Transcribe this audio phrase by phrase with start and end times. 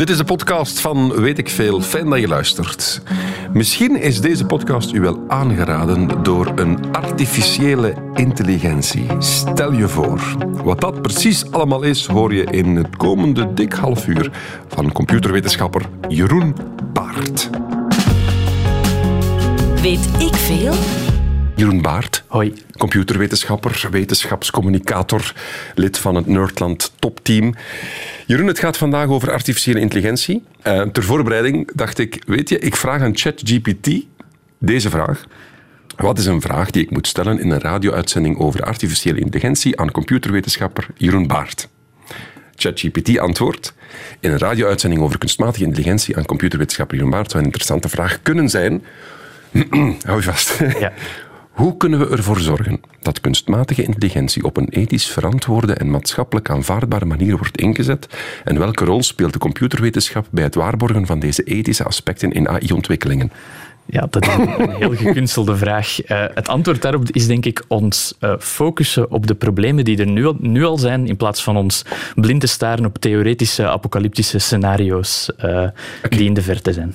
[0.00, 1.80] Dit is de podcast van Weet ik Veel.
[1.80, 3.02] Fijn dat je luistert.
[3.52, 9.06] Misschien is deze podcast u wel aangeraden door een artificiële intelligentie.
[9.18, 10.36] Stel je voor.
[10.64, 14.30] Wat dat precies allemaal is, hoor je in het komende dik half uur
[14.68, 16.56] van computerwetenschapper Jeroen
[16.92, 17.50] Baart.
[19.82, 20.74] Weet ik veel?
[21.60, 22.24] Jeroen Baart.
[22.26, 22.52] Hoi.
[22.78, 25.32] Computerwetenschapper, wetenschapscommunicator,
[25.74, 27.54] lid van het Nerdland topteam.
[28.26, 30.42] Jeroen, het gaat vandaag over artificiële intelligentie.
[30.64, 33.90] Uh, ter voorbereiding dacht ik, weet je, ik vraag aan ChatGPT
[34.58, 35.24] deze vraag.
[35.96, 39.90] Wat is een vraag die ik moet stellen in een radio-uitzending over artificiële intelligentie aan
[39.90, 41.68] computerwetenschapper Jeroen Baart?
[42.54, 43.74] ChatGPT antwoordt.
[44.20, 48.48] In een radio-uitzending over kunstmatige intelligentie aan computerwetenschapper Jeroen Baart zou een interessante vraag kunnen
[48.48, 48.84] zijn.
[50.06, 50.58] Hou je vast.
[50.78, 50.92] Ja.
[51.50, 57.04] Hoe kunnen we ervoor zorgen dat kunstmatige intelligentie op een ethisch verantwoorde en maatschappelijk aanvaardbare
[57.04, 58.08] manier wordt ingezet?
[58.44, 63.32] En welke rol speelt de computerwetenschap bij het waarborgen van deze ethische aspecten in AI-ontwikkelingen?
[63.86, 66.10] Ja, dat is een heel gekunstelde vraag.
[66.10, 70.06] Uh, het antwoord daarop is denk ik ons uh, focussen op de problemen die er
[70.06, 74.38] nu al, nu al zijn, in plaats van ons blind te staren op theoretische apocalyptische
[74.38, 75.72] scenario's uh, okay.
[76.08, 76.94] die in de verte zijn.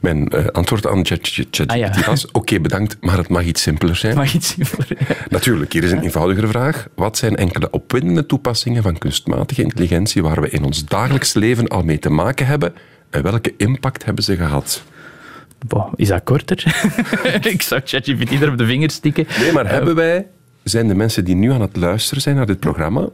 [0.00, 1.92] Mijn uh, antwoord aan ChatGPT ah, ja.
[2.06, 4.12] was: Oké, bedankt, maar het mag iets simpeler zijn.
[4.12, 5.26] Het mag iets simpeler.
[5.28, 6.86] Natuurlijk, hier is een eenvoudigere vraag.
[6.94, 11.82] Wat zijn enkele opwindende toepassingen van kunstmatige intelligentie waar we in ons dagelijks leven al
[11.82, 12.72] mee te maken hebben
[13.10, 14.82] en welke impact hebben ze gehad?
[15.66, 16.82] Boah, is dat korter?
[17.52, 19.26] Ik zou ChatGPT er op de vingers stikken.
[19.40, 20.26] Nee, maar uh, hebben wij,
[20.62, 23.08] zijn de mensen die nu aan het luisteren zijn naar dit programma,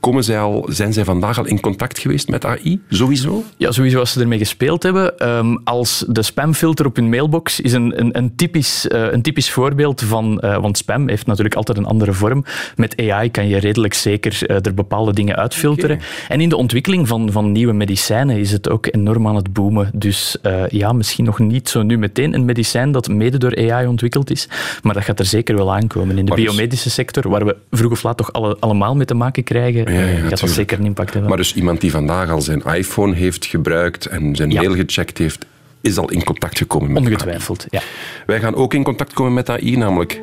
[0.00, 2.80] Komen zij al, zijn zij vandaag al in contact geweest met AI?
[2.88, 3.42] Sowieso?
[3.56, 5.28] Ja, sowieso als ze ermee gespeeld hebben.
[5.28, 9.50] Um, als de spamfilter op hun mailbox is een, een, een typisch, uh, een typisch
[9.50, 10.40] voorbeeld van...
[10.44, 12.44] Uh, want spam heeft natuurlijk altijd een andere vorm.
[12.76, 15.96] Met AI kan je redelijk zeker uh, er bepaalde dingen uitfilteren.
[15.96, 16.08] Okay.
[16.28, 19.90] En in de ontwikkeling van, van nieuwe medicijnen is het ook enorm aan het boomen.
[19.94, 20.36] Dus
[20.68, 24.48] ja, misschien nog niet zo nu meteen een medicijn dat mede door AI ontwikkeld is.
[24.82, 26.18] Maar dat gaat er zeker wel aankomen.
[26.18, 26.94] In de maar biomedische dus...
[26.94, 30.28] sector, waar we vroeg of laat toch alle, allemaal mee te maken krijgen ja, ja,
[30.28, 31.28] gaat dat zeker een impact hebben.
[31.28, 35.46] Maar dus iemand die vandaag al zijn iPhone heeft gebruikt en zijn mail gecheckt heeft,
[35.80, 37.80] is al in contact gekomen met Ongetwijfeld, ja.
[38.26, 40.20] Wij gaan ook in contact komen met AI, namelijk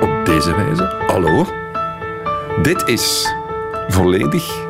[0.00, 1.04] op deze wijze.
[1.06, 1.46] Hallo,
[2.62, 3.34] dit is
[3.88, 4.62] volledig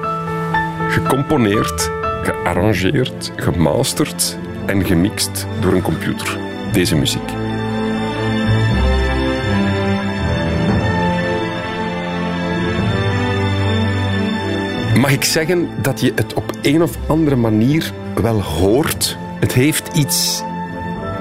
[0.89, 1.91] gecomponeerd,
[2.23, 6.39] gearrangeerd, gemasterd en gemixt door een computer.
[6.73, 7.54] Deze muziek.
[15.05, 17.93] Mag ik zeggen dat je het op een of andere manier
[18.23, 19.17] wel hoort?
[19.41, 20.43] Het heeft iets.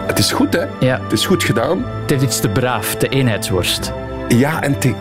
[0.07, 0.65] Het is goed, hè?
[0.79, 1.01] Ja.
[1.01, 1.85] Het is goed gedaan.
[2.01, 3.93] Het heeft iets te braaf, te eenheidsworst.
[4.27, 4.93] Ja, en te,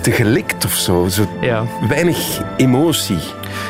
[0.00, 1.08] te gelikt of zo.
[1.08, 1.64] zo ja.
[1.88, 3.18] Weinig emotie.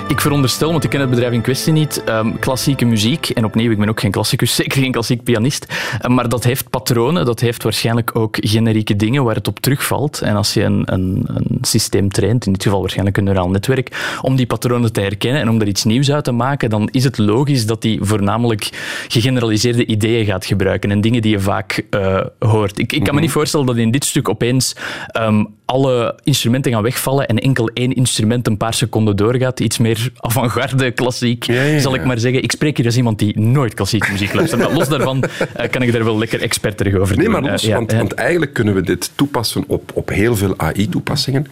[0.08, 3.28] Ik veronderstel, want ik ken het bedrijf in kwestie niet, um, klassieke muziek.
[3.30, 5.66] En opnieuw, ik ben ook geen klassicus, zeker geen klassiek pianist.
[6.04, 10.20] Um, maar dat heeft patronen, dat heeft waarschijnlijk ook generieke dingen waar het op terugvalt.
[10.20, 14.18] En als je een, een, een systeem traint, in dit geval waarschijnlijk een neuraal netwerk,
[14.22, 17.04] om die patronen te herkennen en om er iets nieuws uit te maken, dan is
[17.04, 18.68] het logisch dat die voornamelijk
[19.08, 22.78] gegeneraliseerde ideeën gaat gebruiken en dingen die je vaak uh, hoort.
[22.78, 23.20] Ik, ik kan me mhm.
[23.20, 24.76] niet voorstellen dat in dit stuk opeens
[25.20, 29.60] um, alle instrumenten gaan wegvallen en enkel één instrument een paar seconden doorgaat.
[29.74, 31.78] Iets meer avant-garde, klassiek, ja, ja, ja.
[31.78, 32.42] zal ik maar zeggen.
[32.42, 34.60] Ik spreek hier als iemand die nooit klassieke muziek luistert.
[34.60, 37.32] Maar los daarvan uh, kan ik er wel lekker experterig over nee, doen.
[37.32, 40.58] Nee, maar los, uh, want, want, eigenlijk kunnen we dit toepassen op, op heel veel
[40.58, 41.46] AI-toepassingen.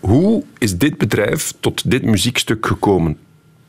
[0.00, 3.16] Hoe is dit bedrijf tot dit muziekstuk gekomen?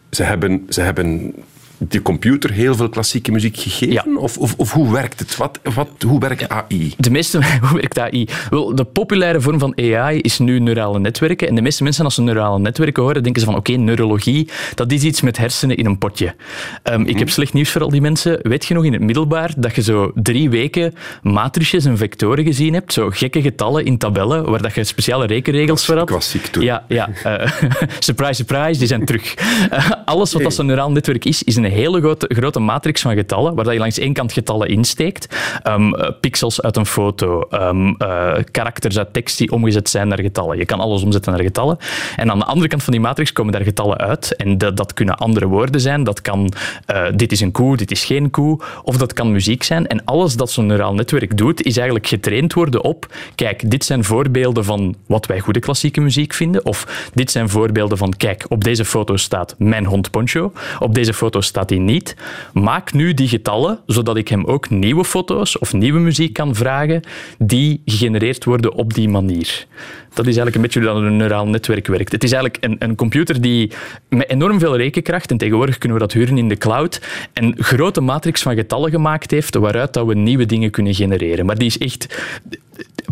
[0.10, 1.34] Ze hebben, ze hebben
[1.80, 3.94] die computer heel veel klassieke muziek gegeven?
[3.94, 4.18] Ja.
[4.18, 5.36] Of, of, of, hoe werkt het?
[5.36, 6.94] Wat, wat, hoe werkt AI?
[6.98, 8.28] De meeste, hoe werkt AI?
[8.50, 11.48] Wel, de populaire vorm van AI is nu neurale netwerken.
[11.48, 14.50] En de meeste mensen, als ze neurale netwerken horen, denken ze van oké, okay, neurologie,
[14.76, 16.36] dat is iets met hersenen in een potje.
[16.84, 18.40] Um, Ik heb slecht nieuws voor al die mensen.
[18.42, 22.74] Weet je nog in het middelbaar dat je zo drie weken matrices en vectoren gezien
[22.74, 22.94] hebt?
[22.94, 26.10] Zo gekke getallen in tabellen, waar dat je speciale rekenregels voor had?
[26.10, 26.64] Ik was ziek toen.
[26.64, 27.10] Ja, ja.
[27.26, 27.52] Uh,
[28.00, 29.36] surprise, surprise, die zijn terug.
[29.74, 30.44] Uh, alles wat hey.
[30.44, 34.00] dat zo'n neuraal netwerk is, is een hele grote, matrix van getallen, waar je langs
[34.00, 35.36] één kant getallen insteekt.
[35.68, 40.58] Um, pixels uit een foto, um, uh, karakters uit tekst die omgezet zijn naar getallen.
[40.58, 41.78] Je kan alles omzetten naar getallen.
[42.16, 44.36] En aan de andere kant van die matrix komen daar getallen uit.
[44.36, 46.04] En dat, dat kunnen andere woorden zijn.
[46.04, 46.54] Dat kan
[46.94, 48.60] uh, dit is een koe, dit is geen koe.
[48.84, 49.88] Of dat kan muziek zijn.
[49.88, 54.04] En alles dat zo'n neuraal netwerk doet, is eigenlijk getraind worden op kijk, dit zijn
[54.04, 56.66] voorbeelden van wat wij goede klassieke muziek vinden.
[56.66, 60.52] Of dit zijn voorbeelden van kijk, op deze foto staat mijn hond Poncho.
[60.80, 62.16] Op deze foto staat staat hij niet.
[62.54, 67.02] Maak nu die getallen, zodat ik hem ook nieuwe foto's of nieuwe muziek kan vragen
[67.38, 69.66] die gegenereerd worden op die manier.
[70.14, 72.12] Dat is eigenlijk een beetje hoe dat een neuraal netwerk werkt.
[72.12, 73.72] Het is eigenlijk een, een computer die
[74.10, 77.02] met enorm veel rekenkracht, en tegenwoordig kunnen we dat huren in de cloud,
[77.34, 81.46] een grote matrix van getallen gemaakt heeft waaruit dat we nieuwe dingen kunnen genereren.
[81.46, 82.24] Maar die is echt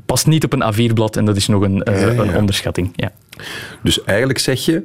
[0.06, 2.22] past niet op een A4-blad en dat is nog een, uh, ja, ja.
[2.22, 2.92] een onderschatting.
[2.96, 3.12] Ja.
[3.84, 4.84] Dus eigenlijk zeg je,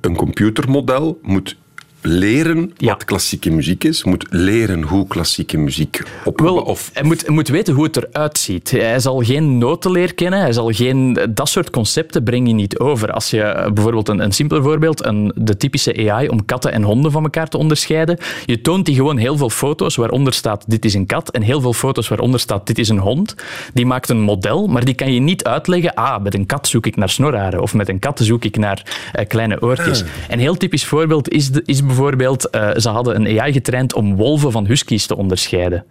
[0.00, 1.56] een computermodel moet
[2.02, 2.92] leren Ja.
[2.92, 7.34] wat klassieke muziek is, moet leren hoe klassieke muziek op Wel, of hij, moet, hij
[7.34, 8.70] moet weten hoe het eruit ziet.
[8.70, 11.18] Hij zal geen notenleer kennen, hij zal geen...
[11.30, 13.12] Dat soort concepten breng je niet over.
[13.12, 16.82] Als je eh, bijvoorbeeld een, een simpeler voorbeeld, een, de typische AI om katten en
[16.82, 20.84] honden van elkaar te onderscheiden, je toont die gewoon heel veel foto's waaronder staat dit
[20.84, 23.34] is een kat en heel veel foto's waaronder staat dit is een hond.
[23.74, 26.86] Die maakt een model, maar die kan je niet uitleggen, ah, met een kat zoek
[26.86, 28.82] ik naar snorharen of met een kat zoek ik naar
[29.12, 30.04] eh, kleine oortjes.
[30.28, 34.16] Een heel typisch voorbeeld is, de, is bijvoorbeeld, eh, ze hadden een AI getraind om
[34.16, 35.84] wolven van huskies te onderscheiden.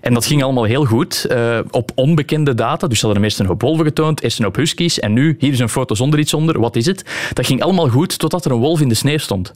[0.00, 2.86] En dat ging allemaal heel goed eh, op onbekende data.
[2.86, 5.52] Dus ze hadden eerst een hoop wolven getoond, eerst een hoop huskies en nu, hier
[5.52, 7.04] is een foto zonder iets onder, wat is het?
[7.32, 9.52] Dat ging allemaal goed totdat er een wolf in de sneeuw stond.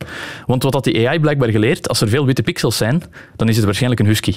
[0.46, 3.02] Want wat had die AI blijkbaar geleerd, als er veel witte pixels zijn,
[3.36, 4.34] dan is het waarschijnlijk een husky.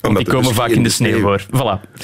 [0.00, 1.40] Want die komen dus vaak in de sneeuw voor.
[1.46, 1.98] Voilà.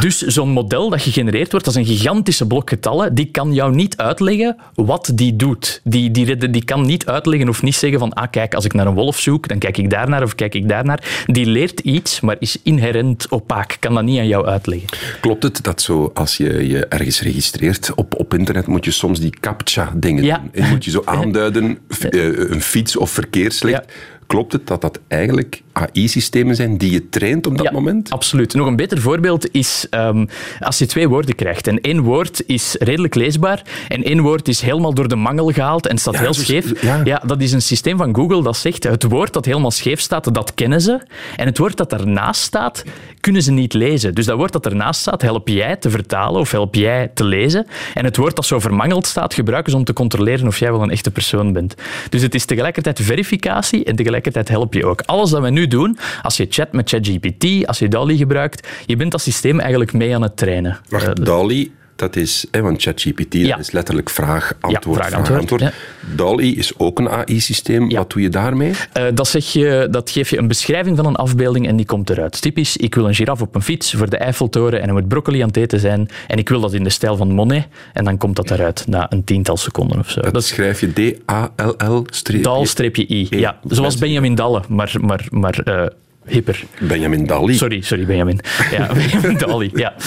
[0.00, 3.74] Dus zo'n model dat gegenereerd wordt, dat is een gigantische blok getallen, die kan jou
[3.74, 5.80] niet uitleggen wat die doet.
[5.84, 8.86] Die, die, die kan niet uitleggen of niet zeggen van, ah kijk, als ik naar
[8.86, 11.24] een wolf zoek, dan kijk ik daarnaar of kijk ik daarnaar.
[11.26, 13.76] Die leert iets, maar is inherent opaak.
[13.80, 14.88] Kan dat niet aan jou uitleggen.
[15.20, 19.20] Klopt het dat zo, als je je ergens registreert op, op internet, moet je soms
[19.20, 20.38] die captcha-dingen Ja.
[20.38, 20.62] doen?
[20.64, 21.78] En moet je zo aanduiden,
[22.10, 23.84] eh, een fiets of verkeerslicht.
[23.86, 23.94] Ja.
[24.26, 28.10] Klopt het dat dat eigenlijk AI-systemen zijn die je traint op dat Ja, moment?
[28.10, 28.54] Absoluut.
[28.54, 30.26] Nog een beter voorbeeld is ehm,
[30.60, 31.66] als je twee woorden krijgt.
[31.66, 35.86] En één woord is redelijk leesbaar en één woord is helemaal door de mangel gehaald
[35.86, 36.82] en staat Ja, heel dus- scheef.
[37.04, 37.22] ja.
[37.26, 40.54] dat is een systeem van Google dat zegt het woord dat helemaal scheef staat, dat
[40.54, 41.00] kennen ze.
[41.36, 42.84] En het woord dat daarnaast staat,
[43.20, 44.14] kunnen ze niet lezen.
[44.14, 47.66] Dus dat woord dat ernaast staat, help jij te vertalen of help jij te lezen.
[47.94, 50.82] En het woord dat zo vermangeld staat, gebruiken ze om te controleren of jij wel
[50.82, 51.74] een echte persoon bent.
[52.08, 55.00] Dus het is tegelijkertijd verificatie en tegelijkertijd help je ook.
[55.00, 58.96] Alles dat we nu doen, als je chat met ChatGPT, als je DALI gebruikt, je
[58.96, 60.78] bent dat systeem eigenlijk mee aan het trainen.
[60.88, 61.72] Wacht, Eh, DALI,
[62.02, 63.48] dat is, hè, want ChatGPT Ja.
[63.48, 65.74] dat is letterlijk vraag, antwoord, vraag, vraag, antwoord, antwoord.
[66.16, 67.90] DALI is ook een AI-systeem.
[67.90, 67.96] Ja.
[67.96, 68.72] Wat doe je daarmee?
[68.92, 72.10] Eh, dat, zeg je, dat geef je een beschrijving van een afbeelding en die komt
[72.10, 72.40] eruit.
[72.40, 75.40] Typisch, ik wil een giraf op een fiets voor de Eiffeltoren en hij moet broccoli
[75.40, 78.18] aan het eten zijn en ik wil dat in de stijl van Monet en dan
[78.18, 80.20] komt dat eruit na een tiental seconden of zo.
[80.20, 82.42] Dat, schrijf je D-A-L-L streepje.
[82.42, 83.26] Dal-I.
[83.30, 85.86] Ja, zoals Benjamin Dalle, maar, maar, maar eh,
[86.24, 86.64] hipper.
[86.80, 87.54] Benjamin Dali.
[87.54, 88.40] Sorry, sorry Benjamin.
[88.70, 89.94] Ja, Benjamin Dali, ja.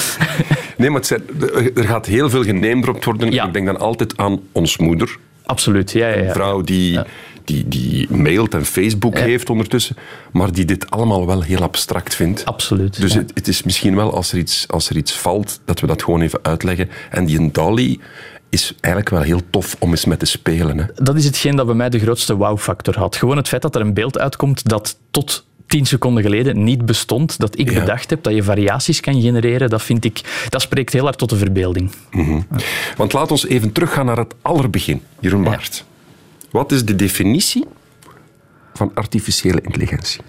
[0.77, 1.23] Nee, maar zijn-
[1.75, 3.31] er gaat heel veel geneemdropt worden.
[3.31, 3.45] Ja.
[3.45, 5.17] Ik denk dan altijd aan ons moeder.
[5.45, 6.33] Absoluut, ja, ja, Een ja.
[6.33, 6.99] vrouw die,
[7.43, 9.95] die, die mailt en Facebook heeft ondertussen,
[10.31, 12.45] maar die dit allemaal wel heel abstract vindt.
[12.45, 13.01] Absoluut.
[13.01, 13.19] Dus ja.
[13.19, 16.03] het, het is misschien wel, als er, iets, als er iets valt, dat we dat
[16.03, 16.89] gewoon even uitleggen.
[17.09, 17.99] En die Dali
[18.49, 20.77] is eigenlijk wel heel tof om eens met te spelen.
[20.77, 20.85] Hè.
[20.95, 23.15] Dat is hetgeen dat bij mij de grootste wow-factor had.
[23.15, 25.45] Gewoon het feit dat er een beeld uitkomt dat tot
[25.75, 27.79] tien seconden geleden niet bestond, dat ik Ja.
[27.79, 31.29] bedacht heb, dat je variaties kan genereren, dat vind ik, dat spreekt heel hard tot
[31.29, 31.91] de verbeelding.
[32.97, 35.01] Want laat ons even teruggaan naar het allerbegin.
[35.19, 35.49] Jeroen Ja.
[35.49, 35.85] Baert.
[36.51, 37.65] Wat is de definitie
[38.73, 40.21] van artificiële intelligentie?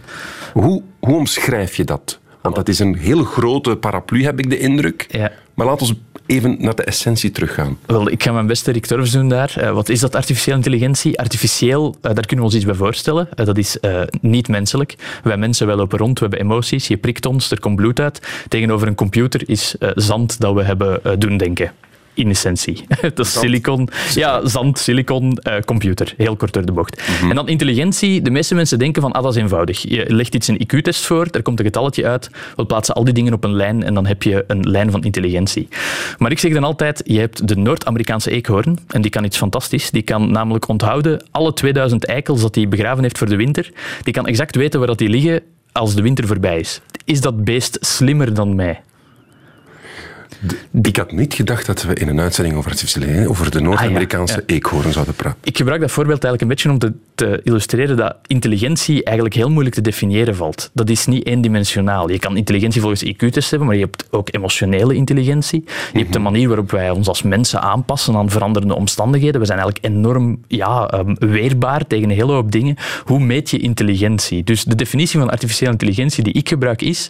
[0.53, 2.19] Hoe, hoe omschrijf je dat?
[2.43, 5.07] Want dat is een heel grote paraplu, heb ik de indruk.
[5.09, 5.33] Ja.
[5.55, 5.95] Maar laat ons
[6.27, 7.79] even naar de essentie teruggaan.
[7.87, 9.55] Wel, ik ga mijn beste Rick doen daar.
[9.57, 11.19] Eh, wat is dat artificiële intelligentie?
[11.19, 13.29] Artificieel, eh, daar kunnen we ons iets bij voorstellen.
[13.35, 13.79] Eh, dat is
[14.21, 14.95] niet menselijk.
[15.23, 18.45] Wij mensen lopen rond, we hebben emoties, je prikt ons, er komt bloed uit.
[18.49, 21.73] Tegenover een computer is zand dat we hebben doen denken.
[22.17, 22.85] In essentie.
[23.15, 23.89] dat is silicon.
[24.15, 26.15] Ja, zand, silicon, eh, computer.
[26.17, 27.03] Heel kort door de bocht.
[27.23, 28.23] En dan intelligentie.
[28.23, 29.83] De meeste mensen denken van, ah, dat is eenvoudig.
[29.83, 33.15] Je legt iets een IQ-test voor, er komt een getalletje uit, we plaatsen al die
[33.15, 35.69] dingen op een lijn en dan heb je een lijn van intelligentie.
[36.19, 39.91] Maar ik zeg dan altijd, je hebt de Noord-Amerikaanse eekhoorn en die kan iets fantastisch.
[39.91, 43.71] Die kan namelijk onthouden alle 2000 eikels dat hij begraven heeft voor de winter.
[44.03, 45.41] Die kan exact weten waar dat die liggen
[45.73, 46.81] als de winter voorbij is.
[47.05, 48.81] Is dat beest slimmer dan mij?
[50.83, 54.43] Ik had niet gedacht dat we in een uitzending over artificiële intelligentie, over de Noord-Amerikaanse
[54.47, 54.55] ja.
[54.55, 55.39] eekhoorn zouden praten.
[55.43, 59.51] Ik gebruik dat voorbeeld eigenlijk een beetje om te, te illustreren dat intelligentie eigenlijk heel
[59.51, 60.71] moeilijk te definiëren valt.
[60.73, 62.11] Dat is niet eendimensionaal.
[62.11, 65.65] Je kan intelligentie volgens IQ-test hebben, maar je hebt ook emotionele intelligentie.
[65.93, 69.41] Je hebt de manier waarop wij ons als mensen aanpassen aan veranderende omstandigheden.
[69.41, 72.77] We zijn eigenlijk enorm ja, ehm, weerbaar tegen een hele hoop dingen.
[73.05, 74.45] Hoe meet je intelligentie?
[74.45, 77.09] Dus de definitie van artificiële intelligentie die ik gebruik is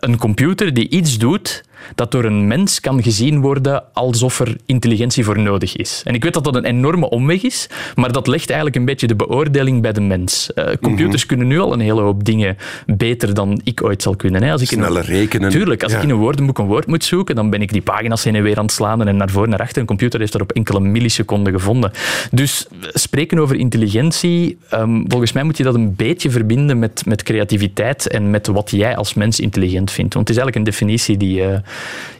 [0.00, 1.64] een computer die iets doet
[1.94, 6.02] dat door een mens kan gezien worden alsof er intelligentie voor nodig is.
[6.04, 9.06] En ik weet dat dat een enorme omweg is, maar dat legt eigenlijk een beetje
[9.06, 10.50] de beoordeling bij de mens.
[10.54, 11.26] Uh, computers mhm.
[11.26, 14.42] kunnen nu al een hele hoop dingen beter dan ik ooit zal kunnen.
[14.42, 14.52] Hè.
[14.52, 15.50] Als ik Sneller rekenen.
[15.50, 18.24] Tuurlijk, als ik in een woordenboek een woord moet zoeken, dan ben ik die pagina's
[18.24, 19.80] heen en weer aan het slaan en naar voren naar achter.
[19.80, 21.90] Een computer heeft dat op enkele milliseconden gevonden.
[22.30, 27.22] Dus spreken over intelligentie, um, volgens mij moet je dat een beetje verbinden met, met
[27.22, 30.14] creativiteit en met wat jij als mens intelligent vindt.
[30.14, 31.40] Want het is eigenlijk een definitie die...
[31.40, 31.56] Uh,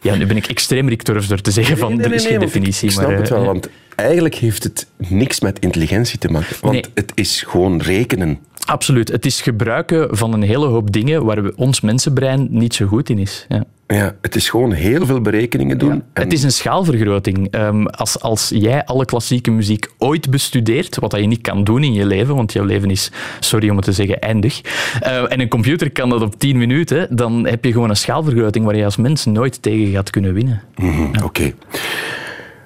[0.03, 2.89] ja, nu ben ik extreem rikturf door te zeggen van er is geen definitie.
[2.89, 6.57] Ik, snap maar, het wel, uh, want eigenlijk heeft het niks met intelligentie te maken.
[6.61, 6.85] Want nee.
[6.95, 8.39] het is gewoon rekenen.
[8.65, 9.09] Absoluut.
[9.09, 13.11] Het is gebruiken van een hele hoop dingen waar we, ons mensenbrein niet zo goed
[13.11, 13.47] in is.
[13.49, 13.65] Ja.
[13.87, 15.91] Ja, het is gewoon heel veel berekeningen doen.
[15.91, 16.05] en...
[16.13, 17.55] Het is een schaalvergroting.
[17.55, 21.83] Um, als, als jij alle klassieke muziek ooit bestudeert, wat dat je niet kan doen
[21.83, 23.11] in je leven, want jouw leven is,
[23.41, 24.61] sorry om het te zeggen, eindig,
[25.03, 28.65] uh, en een computer kan dat op 10 minuten, dan heb je gewoon een schaalvergroting
[28.65, 30.63] waar je als mens nooit tegen gaat kunnen winnen.
[30.77, 31.25] Mm -hmm, ja.
[31.25, 31.25] Oké.
[31.25, 31.55] Okay.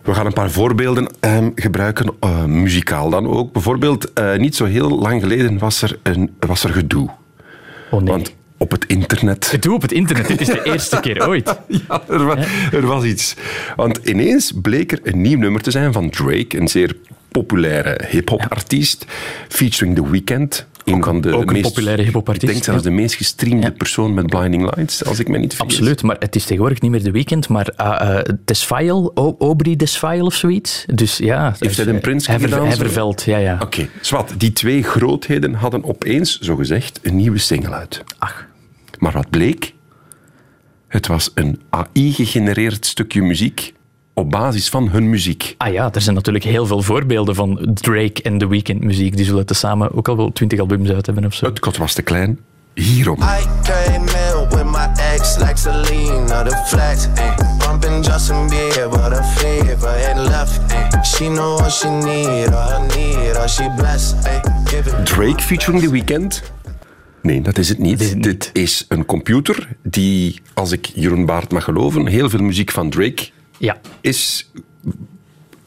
[0.08, 3.52] We gaan een paar voorbeelden um, gebruiken, uh, muzikaal dan ook.
[3.52, 7.08] Bijvoorbeeld, uh, niet zo heel lang geleden was er, een, was er gedoe.
[7.90, 8.10] Oh nee.
[8.10, 9.50] Want op het internet.
[9.50, 11.60] Het doe op het internet, dit is de eerste keer ooit.
[11.66, 12.38] Ja, er was,
[12.72, 13.36] er was iets.
[13.76, 16.96] Want ineens bleek er een nieuw nummer te zijn van Drake, een zeer
[17.28, 19.04] populaire hip-hop artiest,
[19.48, 20.66] featuring The Weeknd.
[20.88, 22.44] Een ook, van de, ook de meest, populaire hip-hop artiest.
[22.44, 23.72] Ik denk zelfs de meest gestreamde ja.
[23.72, 25.74] persoon met Blinding Lights, als ik me niet vergis.
[25.74, 30.24] Absoluut, maar het is tegenwoordig niet meer The Weeknd, maar uh, uh, Desfile, Aubrey Desfile
[30.24, 30.84] of zoiets.
[30.94, 31.54] Dus ja.
[31.58, 32.66] Heeft hij een prins Hever, gedaan?
[32.66, 33.58] Heverveld, ja, ja.
[33.60, 34.24] Oké, okay.
[34.36, 38.04] Die twee grootheden hadden opeens, zogezegd, een nieuwe single uit.
[38.18, 38.46] Ach.
[38.98, 39.74] Maar wat bleek?
[40.88, 43.72] Het was een AI-gegenereerd stukje muziek
[44.18, 45.54] op basis van hun muziek.
[45.56, 49.16] Ah ja, er zijn natuurlijk heel veel voorbeelden van Drake en The Weeknd muziek.
[49.16, 51.46] Die zullen tezamen ook al wel twintig albums uit hebben of zo.
[51.46, 52.38] Het kot was te klein.
[52.74, 53.18] Hierom.
[53.18, 57.36] I came in with my ex like Selena, the flex, eh.
[57.58, 61.02] Bumping Justin Bieber, the fever and left, eh.
[61.02, 65.04] She know what she need, all I need, all she blessed, eh.
[65.04, 66.42] Drake featuring The Weeknd?
[67.22, 67.98] Nee, dat is het niet.
[67.98, 72.42] Dit is, Dit is een computer die, als ik Jeroen Baart mag geloven, heel veel
[72.42, 73.28] muziek van Drake
[73.58, 73.80] ja.
[74.00, 74.50] is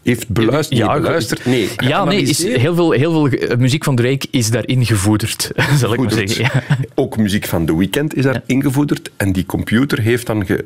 [0.04, 0.80] heeft beluisterd.
[0.80, 1.46] Ja, nee, beluisterd.
[1.46, 5.94] Nee, ja, nee is heel, veel, heel veel muziek van Drake is daarin gevoederd, zal
[5.94, 6.44] ik maar zeggen.
[6.44, 6.78] Ja.
[6.96, 8.62] Ook muziek van The Weeknd is daarin ja.
[8.62, 9.12] gevoederd.
[9.18, 10.66] En die computer heeft dan ge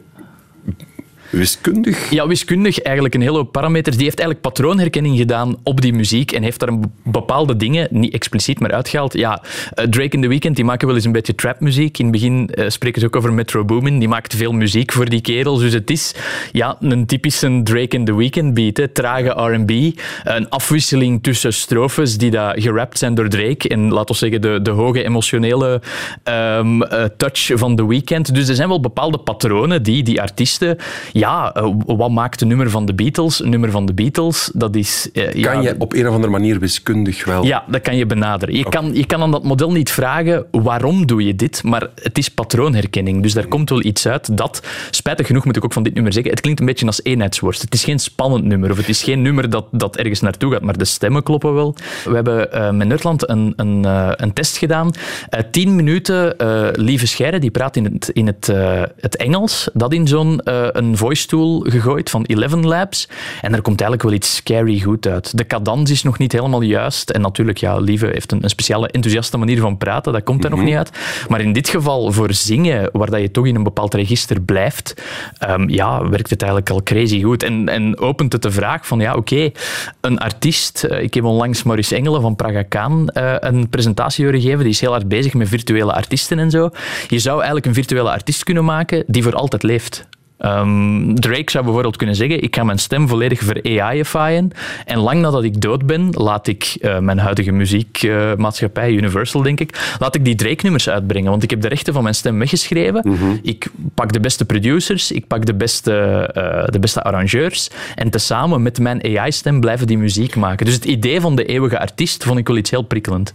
[1.36, 2.10] wiskundig?
[2.10, 3.96] Ja, wiskundig eigenlijk een hele hoop parameters.
[3.96, 8.14] Die heeft eigenlijk patroonherkenning gedaan op die muziek en heeft daar een bepaalde dingen, niet
[8.14, 9.14] expliciet, maar uitgehaald.
[9.14, 9.44] Ja,
[9.76, 11.98] uh, Drake in The Weeknd, die maken wel eens een beetje trapmuziek.
[11.98, 14.00] In het begin uh, spreken ze ook over Metro Boomin.
[14.00, 15.60] Die maakt veel muziek voor die kerels.
[15.60, 16.16] Dus het is
[16.52, 18.94] ja, een typische Drake in The Weeknd beat.
[18.94, 20.00] Trage R&B.
[20.24, 23.70] Een afwisseling tussen strofes die daar gerapt zijn door Drake.
[23.70, 25.82] En laten we zeggen, de, de hoge emotionele
[26.24, 28.36] um, uh, touch van The Weeknd.
[28.36, 30.78] Dus er zijn wel bepaalde patronen die die artiesten
[31.12, 33.44] ja, uh, wat maakt een nummer van de Beatles?
[33.44, 35.10] Een nummer van de Beatles, dat is...
[35.14, 37.44] Uh, kan ja, je op een of andere manier wiskundig wel...
[37.44, 38.56] Ja, dat kan je benaderen.
[38.56, 38.82] Je, okay.
[38.82, 42.30] kan, je kan aan dat model niet vragen waarom doe je dit, maar het is
[42.30, 43.22] patroonherkenning.
[43.22, 46.14] Dus daar komt wel iets uit dat, spijtig genoeg moet ik ook van dit nummer
[46.14, 47.62] zeggen, het klinkt een beetje als eenheidsworst.
[47.62, 50.62] Het is geen spannend nummer, of het is geen nummer dat, dat ergens naartoe gaat,
[50.62, 51.76] maar de stemmen kloppen wel.
[52.06, 54.92] We hebben uh, met Nerdland een, een, uh, een test gedaan.
[55.30, 56.36] Uh, tien minuten
[56.74, 58.52] Lieve Scheire, die praat in het, in het,
[59.00, 63.08] het Engels, dat in zo'n een voice tool gegooid van Eleven Labs.
[63.42, 65.38] En er komt eigenlijk wel iets scary goed uit.
[65.38, 67.10] De cadans is nog niet helemaal juist.
[67.10, 70.14] En natuurlijk, ja, Lieve heeft een, een speciale enthousiaste manier van praten.
[70.14, 70.66] Dat komt er mm -hmm.
[70.66, 71.28] nog niet uit.
[71.30, 75.04] Maar in dit geval, voor zingen, waar dat je toch in een bepaald register blijft,
[75.50, 77.44] um, ja, werkt het eigenlijk al crazy goed.
[77.44, 79.54] En, en opent het de vraag van, ja, oké, okay,
[80.02, 80.88] een artiest...
[80.90, 84.60] Uh, ik heb onlangs Maurice Engelen van Praga Khan uh, een presentatie horen geven.
[84.60, 86.70] Die is heel hard bezig met virtuele artiesten en zo.
[87.08, 90.08] Je zou eigenlijk een virtuele artiest kunnen maken die voor altijd leeft.
[90.40, 94.52] Um, Drake zou bijvoorbeeld kunnen zeggen: Ik ga mijn stem volledig ver-AI'ifyen.
[94.86, 99.60] En lang nadat ik dood ben, laat ik uh, mijn huidige muziekmaatschappij, uh, Universal denk
[99.60, 101.30] ik, laat ik die Drake-nummers uitbrengen.
[101.30, 103.02] Want ik heb de rechten van mijn stem weggeschreven.
[103.04, 103.40] Mm -hmm.
[103.42, 107.70] Ik pak de beste producers, ik pak de beste, uh, de beste arrangeurs.
[107.96, 110.66] En tezamen met mijn AI-stem blijven die muziek maken.
[110.66, 113.34] Dus het idee van de eeuwige artiest vond ik wel iets heel prikkelend.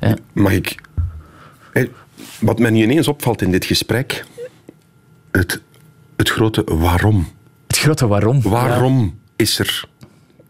[0.00, 0.16] Ja.
[0.32, 0.80] Mag ik.
[2.40, 4.24] Wat mij nu ineens opvalt in dit gesprek.
[5.30, 5.60] Het
[6.16, 7.26] het grote waarom.
[7.66, 8.42] Het grote waarom.
[8.42, 9.10] Waarom ja.
[9.36, 9.84] is er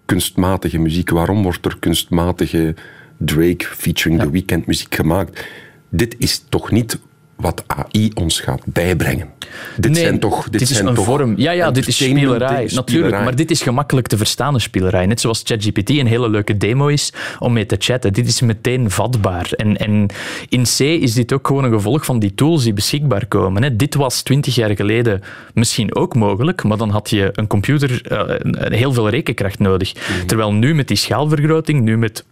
[0.05, 1.11] kunstmatige muziek?
[1.11, 2.75] Waarom wordt er kunstmatige
[3.19, 4.25] Drake featuring ja.
[4.25, 5.47] The Weeknd muziek gemaakt?
[5.89, 6.99] Dit is toch niet
[7.37, 9.29] wat AI ons gaat bijbrengen.
[9.77, 10.49] Dit Nee, zijn toch...
[10.49, 11.35] Dit, is zijn een toch vorm.
[11.37, 12.71] Ja, ja, dit is spielerij.
[12.75, 15.07] Natuurlijk, maar dit is gemakkelijk te verstaande spielerij.
[15.07, 18.13] Net zoals ChatGPT een hele leuke demo is om mee te chatten.
[18.13, 19.53] Dit is meteen vatbaar.
[19.57, 20.07] En, en
[20.49, 23.63] in C is dit ook gewoon een gevolg van die tools die beschikbaar komen.
[23.63, 23.77] Hè.
[23.77, 25.23] Dit was twintig jaar geleden
[25.55, 29.95] misschien ook mogelijk, maar dan had je een computer eh, heel veel rekenkracht nodig.
[29.95, 30.27] Mhm.
[30.27, 32.25] Terwijl nu met die schaalvergroting, nu met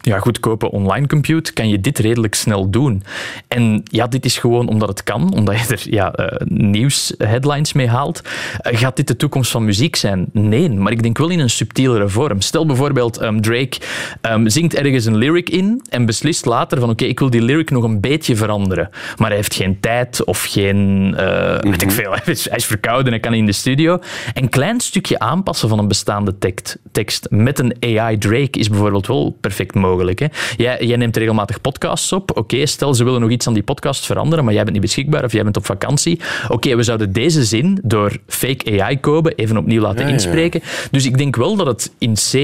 [0.00, 3.02] ja, goedkope online compute, kan je dit redelijk snel doen.
[3.48, 7.88] En ja, dit is gewoon omdat het kan, omdat je er ja, eh, nieuwsheadlines mee
[7.88, 8.22] haalt.
[8.58, 10.26] Eh, gaat dit de toekomst van muziek zijn?
[10.32, 12.40] Nee, maar ik denk wel in een subtielere vorm.
[12.40, 13.78] Stel bijvoorbeeld, ehm, Drake
[14.20, 17.70] ehm, zingt ergens een lyric in en beslist later van oké, ik wil die lyric
[17.70, 18.88] nog een beetje veranderen.
[19.16, 22.64] Maar hij heeft geen tijd of geen, eh, weet ik veel, hij is, hij is
[22.64, 23.98] verkouden en kan in de studio.
[24.34, 29.06] Een klein stukje aanpassen van een bestaande tekst, tekst met een AI Drake is bijvoorbeeld
[29.06, 29.89] wel perfect mogelijk.
[29.98, 30.26] Hè?
[30.56, 32.36] Jij, jij neemt regelmatig podcasts op.
[32.36, 35.24] Oké, stel ze willen nog iets aan die podcast veranderen, maar jij bent niet beschikbaar
[35.24, 36.20] of jij bent op vakantie.
[36.48, 40.12] Oké, we zouden deze zin door fake AI-code even opnieuw laten Ja, ja.
[40.12, 40.62] inspreken.
[40.90, 42.34] Dus ik denk wel dat het in C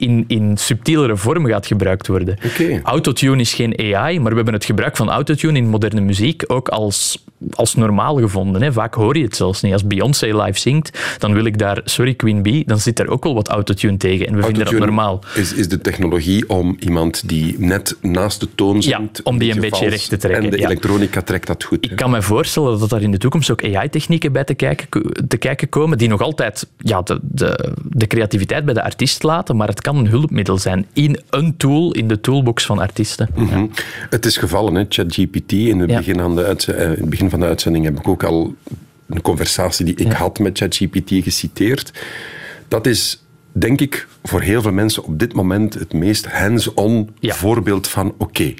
[0.00, 2.36] in, in subtielere vorm gaat gebruikt worden.
[2.82, 6.68] Autotune is geen AI, maar we hebben het gebruik van autotune in moderne muziek ook
[6.68, 8.62] als, als normaal gevonden.
[8.62, 8.72] Hè.
[8.72, 9.72] Vaak hoor je het zelfs niet.
[9.72, 13.24] Als Beyoncé live zingt, dan wil ik daar, sorry Queen Bee, dan zit daar ook
[13.24, 14.26] wel wat autotune tegen.
[14.26, 15.20] En we vinden dat normaal.
[15.34, 19.22] Is, is de technologie om iemand die net naast de toon zingt...
[19.22, 20.64] om die een beetje recht te trekken, En de ja.
[20.66, 21.84] elektronica trekt dat goed.
[21.84, 24.88] Ik kan me voorstellen dat daar in de toekomst ook AI-technieken bij te kijken,
[25.28, 29.56] te kijken komen, die nog altijd ja, de, de, de creativiteit bij de artiest laten,
[29.56, 33.28] maar het kan een hulpmiddel zijn in een tool in de toolbox van artiesten.
[33.34, 33.66] Mhm.
[34.10, 35.52] Het is gevallen, hè, ChatGPT.
[35.52, 38.08] In, het begin aan de uitze- eh, in het begin van de uitzending heb ik
[38.08, 38.54] ook al
[39.06, 41.92] een conversatie die ik had met ChatGPT geciteerd.
[42.68, 47.34] Dat is, denk ik, voor heel veel mensen op dit moment het meest hands-on Ja.
[47.34, 48.54] voorbeeld van oké,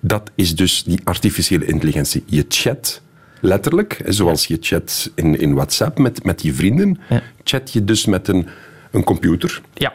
[0.00, 2.22] dat is dus die artificiële intelligentie.
[2.26, 3.02] Je chat
[3.40, 7.22] letterlijk, zoals je chat in, in WhatsApp met, met je vrienden, Ja.
[7.44, 8.46] chat je dus met een,
[8.90, 9.60] een computer.
[9.74, 9.92] Ja,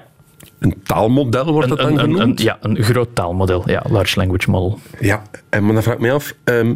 [0.60, 2.39] Een taalmodel wordt dat dan een, genoemd.
[2.39, 4.79] een- ja, een groot taalmodel, ja, large language model.
[5.00, 6.74] Ja, en maar dan vraag ik mij af, ehm,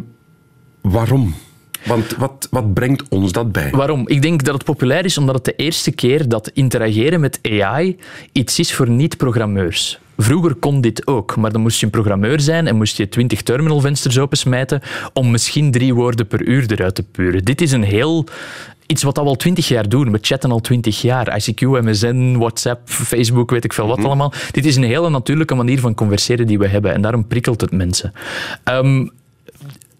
[0.80, 1.34] waarom?
[1.84, 3.70] Want wat, wat brengt ons dat bij?
[3.70, 4.08] Waarom?
[4.08, 7.96] Ik denk dat het populair is omdat het de eerste keer dat interageren met AI
[8.32, 9.98] iets is voor niet-programmeurs.
[10.16, 13.42] Vroeger kon dit ook, maar dan moest je een programmeur zijn en moest je twintig
[13.42, 14.80] terminalvensters opensmijten
[15.12, 17.44] om misschien drie woorden per uur eruit te puren.
[17.44, 18.24] Dit is een heel...
[18.86, 20.12] Iets wat we al twintig jaar doen.
[20.12, 21.40] We chatten al twintig jaar.
[21.40, 24.32] ICQ, MSN, WhatsApp, Facebook, weet ik veel wat allemaal.
[24.50, 27.72] Dit is een hele natuurlijke manier van converseren die we hebben en daarom prikkelt het
[27.72, 28.12] mensen.
[28.64, 29.06] Ehm,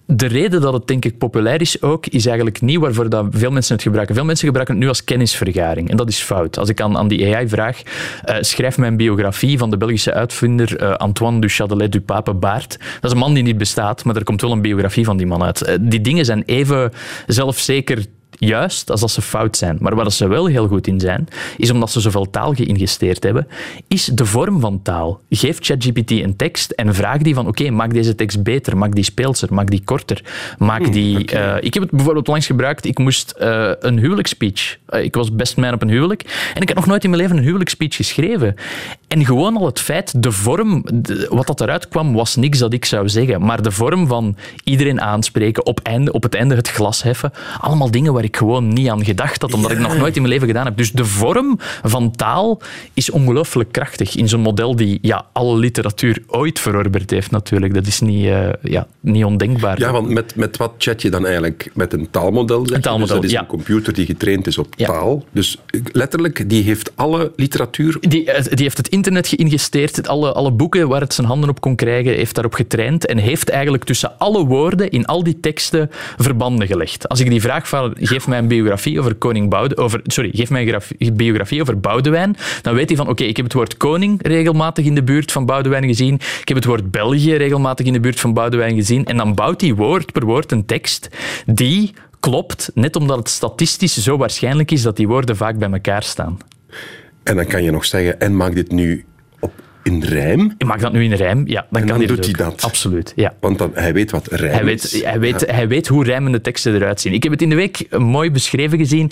[0.06, 3.50] de reden dat het denk ik populair is ook, is eigenlijk niet waarvoor dat veel
[3.50, 4.14] mensen het gebruiken.
[4.14, 5.90] Veel mensen gebruiken het nu als kennisvergaring.
[5.90, 6.58] En dat is fout.
[6.58, 7.82] Als ik aan, aan die AI vraag,
[8.24, 12.34] eh, schrijf mij een biografie van de Belgische uitvinder eh, Antoine du Châtelet du Pape
[12.34, 12.78] Baert.
[12.78, 15.26] Dat is een man die niet bestaat, maar er komt wel een biografie van die
[15.26, 15.62] man uit.
[15.62, 16.92] Eh, die dingen zijn even
[17.26, 18.04] zelfzeker
[18.38, 19.76] juist als dat ze fout zijn.
[19.80, 23.48] Maar waar ze wel heel goed in zijn, is omdat ze zoveel taal geïnvesteerd hebben,
[23.88, 25.20] is de vorm van taal.
[25.30, 29.04] Geef ChatGPT een tekst en vraag die van oké, maak deze tekst beter, maak die
[29.04, 30.20] speelser, maak die korter,
[30.58, 31.24] maak die...
[31.26, 34.78] eh, ik heb het bijvoorbeeld onlangs gebruikt, ik moest eh, een huwelijksspeech.
[34.86, 37.22] Eh, ik was best man op een huwelijk en ik had nog nooit in mijn
[37.22, 38.54] leven een huwelijksspeech geschreven.
[39.08, 42.72] En gewoon al het feit, de vorm, de- wat dat eruit kwam, was niks dat
[42.72, 43.40] ik zou zeggen.
[43.42, 47.90] Maar de vorm van iedereen aanspreken, op, einde, op het einde het glas heffen, allemaal
[47.90, 50.46] dingen waar ik gewoon niet aan gedacht had, omdat ik nog nooit in mijn leven
[50.46, 50.76] gedaan heb.
[50.76, 52.60] Dus de vorm van taal
[52.94, 57.74] is ongelooflijk krachtig in zo'n model die ja, alle literatuur ooit verorberd heeft natuurlijk.
[57.74, 59.78] Dat is niet, eh, ja, niet ondenkbaar.
[59.78, 61.70] Ja, want met, met wat chat je dan eigenlijk?
[61.74, 62.58] Met een taalmodel?
[62.58, 63.40] Een taalmodel, dus dat is ja.
[63.40, 64.86] een computer die getraind is op Ja.
[64.86, 65.24] taal.
[65.30, 65.58] Dus
[65.92, 67.96] letterlijk, die heeft alle literatuur...
[68.00, 71.60] Die, eh, die heeft het internet geïnvesteerd, alle, alle boeken waar het zijn handen op
[71.60, 75.90] kon krijgen, heeft daarop getraind en heeft eigenlijk tussen alle woorden in al die teksten
[76.16, 77.08] verbanden gelegd.
[77.08, 80.50] Als ik die vraag van, geef mij een biografie over koning Boudewijn, over, sorry, geef
[80.50, 83.76] mij een graf- biografie over Boudewijn, dan weet hij van, oké, ik heb het woord
[83.76, 87.92] koning regelmatig in de buurt van Boudewijn gezien, ik heb het woord België regelmatig in
[87.92, 91.08] de buurt van Boudewijn gezien, en dan bouwt hij woord per woord een tekst
[91.46, 96.02] die klopt, net omdat het statistisch zo waarschijnlijk is dat die woorden vaak bij elkaar
[96.02, 96.38] staan.
[97.22, 99.04] En dan kan je nog zeggen, en maak dit nu
[99.86, 100.54] in rijm.
[100.58, 102.62] Ik maak dat nu in rijm, ja, dan En kan dan doet het hij dat.
[102.62, 103.34] Absoluut, ja.
[103.40, 104.92] Want dan, hij weet wat rijm Hij is.
[104.92, 107.12] weet, hij, weet, hij weet hoe rijmende teksten eruit zien.
[107.12, 109.10] Ik heb het in de week mooi beschreven gezien.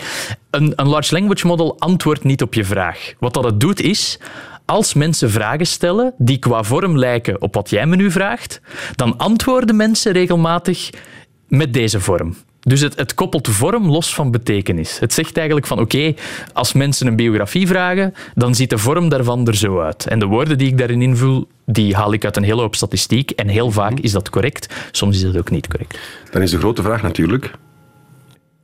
[0.50, 3.12] Een, een large language model antwoordt niet op je vraag.
[3.18, 4.18] Wat dat het doet is,
[4.64, 8.60] als mensen vragen stellen die qua vorm lijken op wat jij me nu vraagt,
[8.94, 10.90] dan antwoorden mensen regelmatig
[11.48, 12.37] met deze vorm.
[12.64, 14.98] Dus het, het koppelt vorm los van betekenis.
[14.98, 16.14] Het zegt eigenlijk van oké,
[16.53, 20.07] als mensen een biografie vragen, dan ziet de vorm daarvan er zo uit.
[20.07, 23.31] En de woorden die ik daarin invul, die haal ik uit een hele hoop statistiek.
[23.31, 25.98] En heel vaak is dat correct, soms is dat ook niet correct.
[26.31, 27.50] Dan is de grote vraag natuurlijk,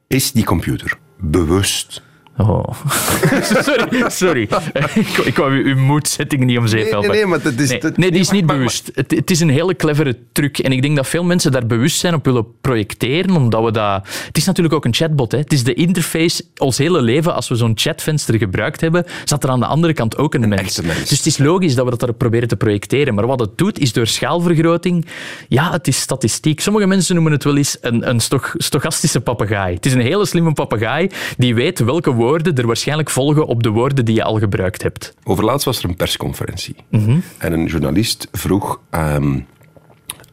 [0.07, 2.03] is die computer bewust
[2.41, 2.63] Oh.
[3.43, 4.49] sorry, sorry.
[4.95, 7.09] ik, ik wou uw moedsetting niet om zeep Nee, helpen.
[7.11, 8.91] nee, nee, maar dat is- Nee, dat- nee, die is maar- niet maar- bewust.
[8.95, 10.59] Het, het is een hele clevere truc.
[10.59, 14.07] En ik denk dat veel mensen daar bewust zijn op willen projecteren, omdat we dat...
[14.27, 15.33] Het is natuurlijk ook een chatbot.
[15.33, 15.39] Hè.
[15.39, 16.45] Het is de interface.
[16.57, 20.17] Ons hele leven, als we zo'n chatvenster gebruikt hebben, zat er aan de andere kant
[20.19, 20.81] ook een, mens.
[20.81, 21.09] mens.
[21.09, 23.15] Dus het is logisch dat we dat daarop proberen te projecteren.
[23.15, 25.07] Maar wat het doet, is door schaalvergroting...
[25.49, 26.61] Ja, het is statistiek.
[26.61, 29.75] Sommige mensen noemen het wel eens een, een stoch- stochastische papegaai.
[29.75, 33.69] Het is een hele slimme papegaai die weet welke woorden er waarschijnlijk volgen op de
[33.69, 35.15] woorden die je al gebruikt hebt.
[35.25, 36.75] Overlaatst was er een persconferentie.
[36.91, 37.19] Mhm.
[37.39, 39.41] En een journalist vroeg ehm,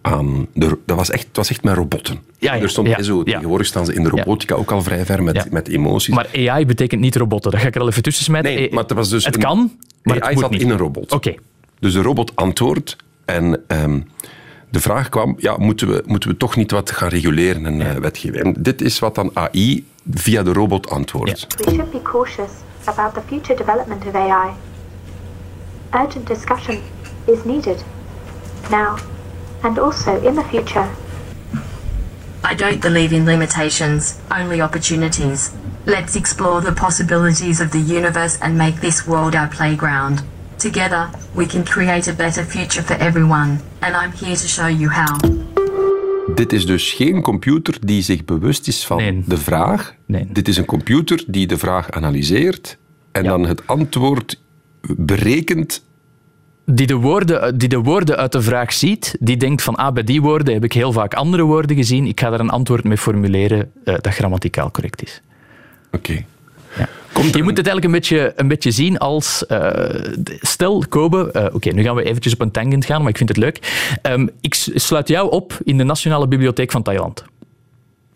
[0.01, 0.47] aan...
[0.53, 2.19] De, dat was echt, het was echt met robotten.
[2.39, 3.23] Ja, ja, er stond ja, zo.
[3.23, 6.15] Tegenwoordig staan ze in de robotica ook al vrij ver met, met emoties.
[6.15, 7.51] Maar AI betekent niet robotten.
[7.51, 8.53] Dat ga ik er al even tussen smijten.
[8.53, 9.25] nee, maar het was dus...
[9.25, 9.71] het een- kan,
[10.03, 10.61] maar AI het zat niet.
[10.61, 11.11] in een robot.
[11.11, 11.35] Oké.
[11.79, 13.99] Dus de robot antwoordt en ehm,
[14.69, 17.95] de vraag kwam, ja, moeten, we, moeten we toch niet wat gaan reguleren en eh,
[17.95, 18.43] wetgeven?
[18.43, 21.47] En dit is wat dan AI via de robot antwoordt.
[21.65, 22.51] We should be cautious
[22.85, 24.55] about the future development of AI.
[25.93, 26.81] Urgent discussion
[27.25, 27.83] is needed
[28.69, 28.97] now
[29.63, 30.89] and also in the future.
[32.43, 35.51] I don't believe in limitations, only opportunities.
[35.85, 40.23] Let's explore the possibilities of the universe and make this world our playground.
[40.57, 44.89] Together, we can create a better future for everyone, and I'm here to show you
[44.89, 45.17] how.
[46.35, 49.23] Dit is dus geen computer die zich bewust is van Nee.
[49.25, 49.95] de vraag.
[50.05, 50.27] Nee.
[50.31, 52.77] Dit is een computer die de vraag analyseert
[53.11, 53.29] en Ja.
[53.29, 54.41] dan het antwoord
[54.97, 55.85] berekent.
[56.65, 60.03] Die de, woorden, die de woorden uit de vraag ziet, die denkt van ah, bij
[60.03, 62.05] die woorden heb ik heel vaak andere woorden gezien.
[62.05, 65.21] Ik ga daar een antwoord mee formuleren eh, dat grammaticaal correct is.
[65.91, 66.25] Oké.
[66.77, 66.87] Ja.
[67.31, 69.45] je moet het eigenlijk een beetje, een beetje zien als...
[69.45, 69.69] eh,
[70.41, 71.31] stel, Kobe...
[71.31, 73.59] eh, Oké, nu gaan we eventjes op een tangent gaan, maar ik vind het leuk.
[74.01, 77.23] Ehm, ik sluit jou op in de Nationale Bibliotheek van Thailand.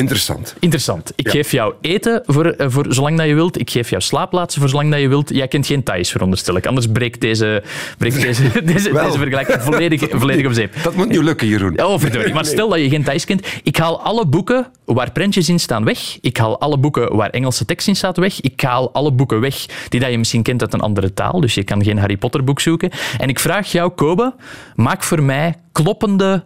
[0.01, 0.55] Interessant.
[0.59, 1.13] Interessant.
[1.15, 1.31] Ik Ja.
[1.31, 3.59] geef jou eten voor, eh, voor zolang dat je wilt.
[3.59, 5.29] Ik geef jou slaapplaatsen voor zolang dat je wilt.
[5.29, 6.65] Jij kent geen Thais, veronderstel ik.
[6.65, 7.63] Anders breekt deze,
[7.97, 10.73] breekt deze, deze vergelijking volledig, volledig op zeep.
[10.83, 11.83] Dat moet nu lukken, Jeroen.
[11.83, 12.33] Oh, verdorie.
[12.33, 13.47] Maar stel dat je geen Thais kent.
[13.63, 16.17] Ik haal alle boeken waar prentjes in staan weg.
[16.21, 18.41] Ik haal alle boeken waar Engelse tekst in staat weg.
[18.41, 21.39] Ik haal alle boeken weg die dat je misschien kent uit een andere taal.
[21.41, 22.89] Dus je kan geen Harry Potter boek zoeken.
[23.17, 24.33] En ik vraag jou, Kobe,
[24.75, 26.43] maak voor mij kloppende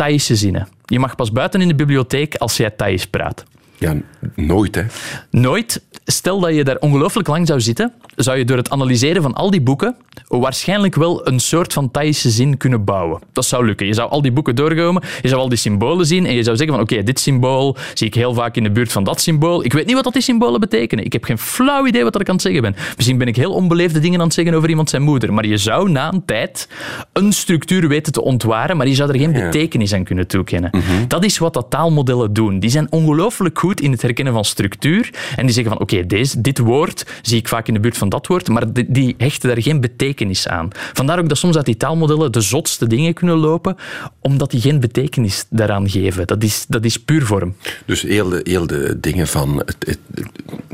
[0.00, 0.68] Thaise zinnen.
[0.84, 3.44] Je mag pas buiten in de bibliotheek als jij Thais praat.
[3.80, 3.94] Ja,
[4.34, 4.82] nooit, hè.
[5.30, 5.82] Nooit.
[6.04, 9.50] Stel dat je daar ongelooflijk lang zou zitten, zou je door het analyseren van al
[9.50, 9.96] die boeken
[10.28, 13.20] waarschijnlijk wel een soort van Thaise zin kunnen bouwen.
[13.32, 13.86] Dat zou lukken.
[13.86, 16.56] Je zou al die boeken doorkomen, je zou al die symbolen zien en je zou
[16.56, 19.64] zeggen van oké, dit symbool zie ik heel vaak in de buurt van dat symbool.
[19.64, 21.04] Ik weet niet wat dat die symbolen betekenen.
[21.04, 22.74] Ik heb geen flauw idee wat ik aan het zeggen ben.
[22.96, 25.56] Misschien ben ik heel onbeleefde dingen aan het zeggen over iemand zijn moeder, maar je
[25.56, 26.68] zou na een tijd
[27.12, 30.70] een structuur weten te ontwaren, maar je zou er geen betekenis aan kunnen toekennen.
[31.08, 32.58] Dat is wat dat taalmodellen doen.
[32.58, 35.10] Die zijn ongelooflijk goed in het herkennen van structuur.
[35.36, 38.08] En die zeggen van, oké, deze dit woord zie ik vaak in de buurt van
[38.08, 40.68] dat woord, maar die, die hechten daar geen betekenis aan.
[40.92, 43.76] Vandaar ook dat soms uit die taalmodellen de zotste dingen kunnen lopen,
[44.20, 46.26] omdat die geen betekenis daaraan geven.
[46.26, 47.54] Dat is, dat is puur vorm.
[47.84, 49.98] Dus heel de, heel de dingen van het, het,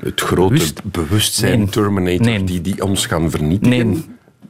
[0.02, 1.68] het grote Bewust- bewustzijn, Nee.
[1.68, 2.44] Terminator, Nee.
[2.44, 3.88] Die, die ons gaan vernietigen.
[3.90, 4.04] Nee.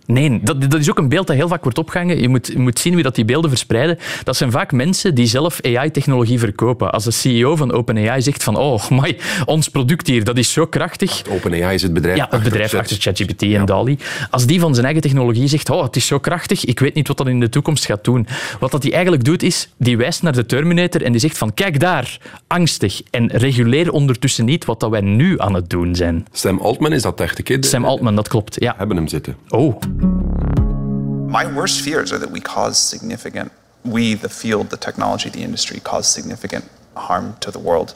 [0.06, 2.20] Nee, dat, dat is ook een beeld dat heel vaak wordt opgehangen.
[2.20, 3.98] Je moet, je moet zien wie dat die beelden verspreiden.
[4.24, 6.92] Dat zijn vaak mensen die zelf AI-technologie verkopen.
[6.92, 10.66] Als de CEO van OpenAI zegt van oh, my, ons product hier, dat is zo
[10.66, 11.22] krachtig.
[11.30, 13.98] OpenAI is het bedrijf Ja, het achter bedrijf achter ChatGPT en DALI.
[14.30, 17.08] Als die van zijn eigen technologie zegt, oh, het is zo krachtig, ik weet niet
[17.08, 18.26] wat dat in de toekomst gaat doen.
[18.60, 21.54] Wat dat hij eigenlijk doet, is, die wijst naar de Terminator en die zegt van,
[21.54, 23.02] kijk daar, angstig.
[23.10, 26.26] En reguleer ondertussen niet wat dat wij nu aan het doen zijn.
[26.32, 27.56] Sam Altman is dat echt, hè?
[27.60, 28.56] Sam Altman, dat klopt.
[28.58, 28.74] Ja.
[28.78, 29.36] hebben hem zitten.
[29.48, 33.52] Oh, My worst fears are that we cause significant,
[33.84, 37.94] we, the field, the technology, the industry, cause significant harm to the world.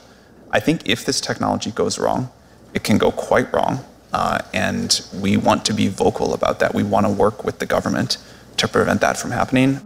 [0.53, 2.29] I think if this technology goes wrong,
[2.75, 3.85] it can go quite wrong.
[4.13, 6.75] Uh, and we want to be vocal about that.
[6.75, 8.19] We want to work with the government
[8.57, 9.81] to prevent that from happening.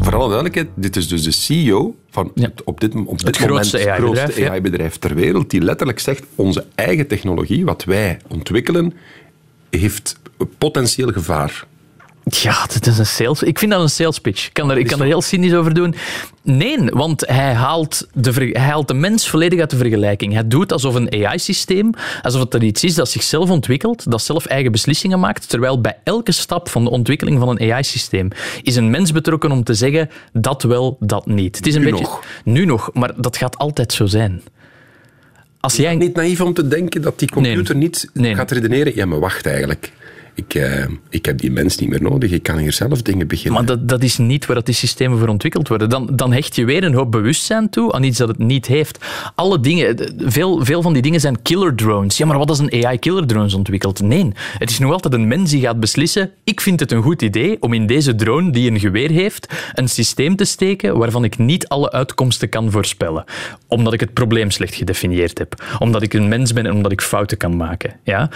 [0.00, 2.50] Voor alle duidelijkheid, dit is dus de CEO van Ja.
[2.64, 4.50] op dit, op dit Het moment grootste het AI-bedrijf, grootste ja.
[4.50, 8.92] AI-bedrijf ter wereld, die letterlijk zegt, onze eigen technologie, wat wij ontwikkelen,
[9.70, 10.16] heeft
[10.58, 11.66] potentieel gevaar.
[12.30, 13.42] Ja, dat is een sales...
[13.42, 14.46] Ik vind dat een sales pitch.
[14.46, 15.94] Ik kan er, ik kan er heel cynisch over doen.
[16.42, 20.32] Nee, want hij haalt, de, hij haalt de mens volledig uit de vergelijking.
[20.32, 21.90] Hij doet alsof een AI-systeem,
[22.22, 25.96] alsof het er iets is dat zichzelf ontwikkelt, dat zelf eigen beslissingen maakt, terwijl bij
[26.04, 28.28] elke stap van de ontwikkeling van een AI-systeem
[28.62, 31.56] is een mens betrokken om te zeggen dat wel, dat niet.
[31.56, 32.04] Het is een Nu beetje...
[32.04, 32.24] nog.
[32.44, 34.42] Nu nog, maar dat gaat altijd zo zijn.
[35.60, 35.96] Als jij...
[35.96, 37.82] Niet naïef om te denken dat die computer Nee.
[37.82, 38.34] niet Nee.
[38.34, 38.94] gaat redeneren.
[38.94, 39.92] Ja, maar wacht eigenlijk.
[40.38, 42.30] Ik, eh, ik heb die mens niet meer nodig.
[42.30, 43.52] Ik kan hier zelf dingen beginnen.
[43.52, 45.88] Maar dat, dat is niet waar dat die systemen voor ontwikkeld worden.
[45.90, 49.04] Dan, dan hecht je weer een hoop bewustzijn toe aan iets dat het niet heeft.
[49.34, 52.16] Alle dingen, de- veel, veel van die dingen zijn killer drones.
[52.16, 54.02] Ja, maar wat als een AI killer drones ontwikkelt?
[54.02, 56.30] Nee, het is nog altijd een mens die gaat beslissen.
[56.44, 59.88] Ik vind het een goed idee om in deze drone die een geweer heeft, een
[59.88, 63.24] systeem te steken waarvan ik niet alle uitkomsten kan voorspellen.
[63.68, 65.64] Omdat ik het probleem slecht gedefinieerd heb.
[65.78, 67.92] Omdat ik een mens ben en omdat ik fouten kan maken.
[68.04, 68.30] Ja?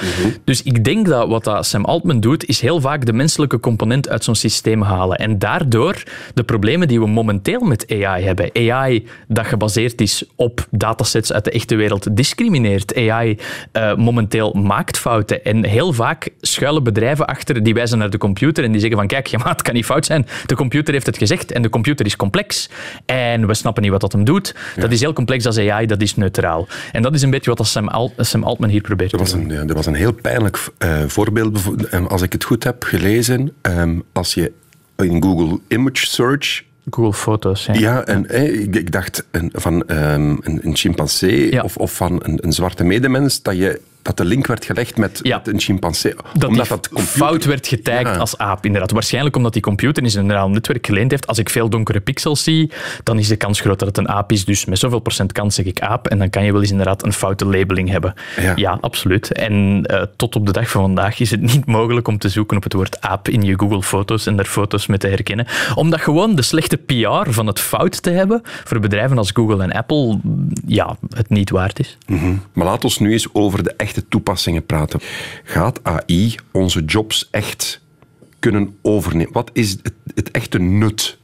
[0.45, 4.09] Dus ik denk dat wat dat Sam Altman doet, is heel vaak de menselijke component
[4.09, 5.19] uit zo'n systeem halen.
[5.19, 6.03] En daardoor
[6.35, 8.51] de problemen die we momenteel met AI hebben.
[8.71, 12.97] AI dat gebaseerd is op datasets uit de echte wereld discrimineert.
[12.97, 13.39] AI
[13.73, 15.45] eh, momenteel maakt fouten.
[15.45, 19.07] En heel vaak schuilen bedrijven achter, die wijzen naar de computer en die zeggen van
[19.07, 20.27] kijk, ja, maar het kan niet fout zijn.
[20.47, 22.69] De computer heeft het gezegd en de computer is complex.
[23.07, 24.55] En we snappen niet wat dat hem doet.
[24.77, 26.67] Dat is heel complex als AI, dat is neutraal.
[26.93, 29.25] En dat is een beetje wat dat Sam, Al- Sam Altman hier probeert Er te
[29.25, 29.51] was doen.
[29.51, 33.53] een, er was een heel pijnlijk eh, voorbeeld, ehm, als ik het goed heb gelezen.
[33.61, 34.53] ehm, als je
[34.97, 36.62] in Google Image Search.
[36.90, 37.75] Google Foto's, ja.
[37.75, 41.62] Ja, en, eh, ik, ik dacht een, van ehm, een, een chimpansee Ja.
[41.62, 45.21] of, of van een, een zwarte medemens, dat, je, dat de link werd gelegd met,
[45.23, 45.37] Ja.
[45.37, 46.15] met een chimpansee.
[46.38, 48.17] dat omdat dat computer- fout werd getagd Ja.
[48.17, 48.91] als aap, inderdaad.
[48.91, 51.27] Waarschijnlijk omdat die computer in zijn neuraal netwerk geleend heeft.
[51.27, 52.71] Als ik veel donkere pixels zie,
[53.03, 54.45] dan is de kans groot dat het een aap is.
[54.45, 56.09] Dus met zoveel procent kans zeg ik aap.
[56.09, 58.15] En dan kan je wel eens inderdaad een foute labeling hebben.
[58.57, 58.79] Ja.
[58.81, 59.33] absoluut.
[59.33, 62.57] En eh, tot op de dag van vandaag is het niet mogelijk om te zoeken
[62.57, 65.47] op het woord aap in je Google Foto's en daar foto's mee te herkennen.
[65.75, 69.73] Omdat gewoon de slechte PR van het fout te hebben voor bedrijven als Google en
[69.73, 70.19] Apple
[70.67, 71.99] ja, het niet waard is.
[72.53, 75.01] Maar laten we nu eens over de echte toepassingen praten.
[75.45, 77.81] Gaat AI onze jobs echt
[78.39, 79.33] kunnen overnemen?
[79.33, 81.19] Wat is het, het echte nut?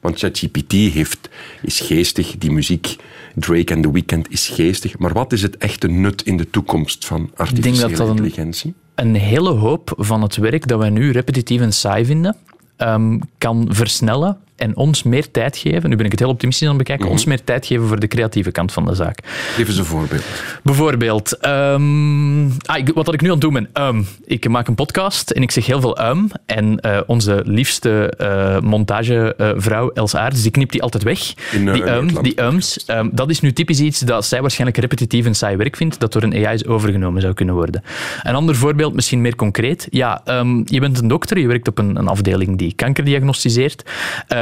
[0.00, 1.28] Want ChatGPT heeft,
[1.62, 2.96] is geestig, die muziek,
[3.34, 4.98] Drake en The Weeknd is geestig.
[4.98, 8.74] Maar wat is het echte nut in de toekomst van artificiële dat intelligentie?
[9.00, 12.36] een hele hoop van het werk dat wij nu repetitief en saai vinden,
[12.76, 15.90] ehm, kan versnellen en ons meer tijd geven.
[15.90, 17.04] Nu ben ik het heel optimistisch aan het bekijken.
[17.04, 17.14] Mhm.
[17.14, 19.18] Ons meer tijd geven voor de creatieve kant van de zaak.
[19.54, 20.22] Geef eens een voorbeeld.
[20.62, 23.68] Bijvoorbeeld, ehm, ah, wat dat ik nu aan het doen ben.
[23.72, 26.28] ehm, ik maak een podcast en ik zeg heel veel um.
[26.46, 31.34] En eh, onze liefste eh, montagevrouw Els Aarts, die knipt die altijd weg.
[31.52, 32.86] In, eh, die, um, die ums.
[33.12, 36.22] dat is nu typisch iets dat zij waarschijnlijk repetitief en saai werk vindt, dat door
[36.22, 37.82] een AI is overgenomen zou kunnen worden.
[38.22, 39.86] Een ander voorbeeld, misschien meer concreet.
[39.90, 40.22] Ja,
[40.64, 43.82] je bent een dokter, je werkt op een, een afdeling die kanker diagnosticeert.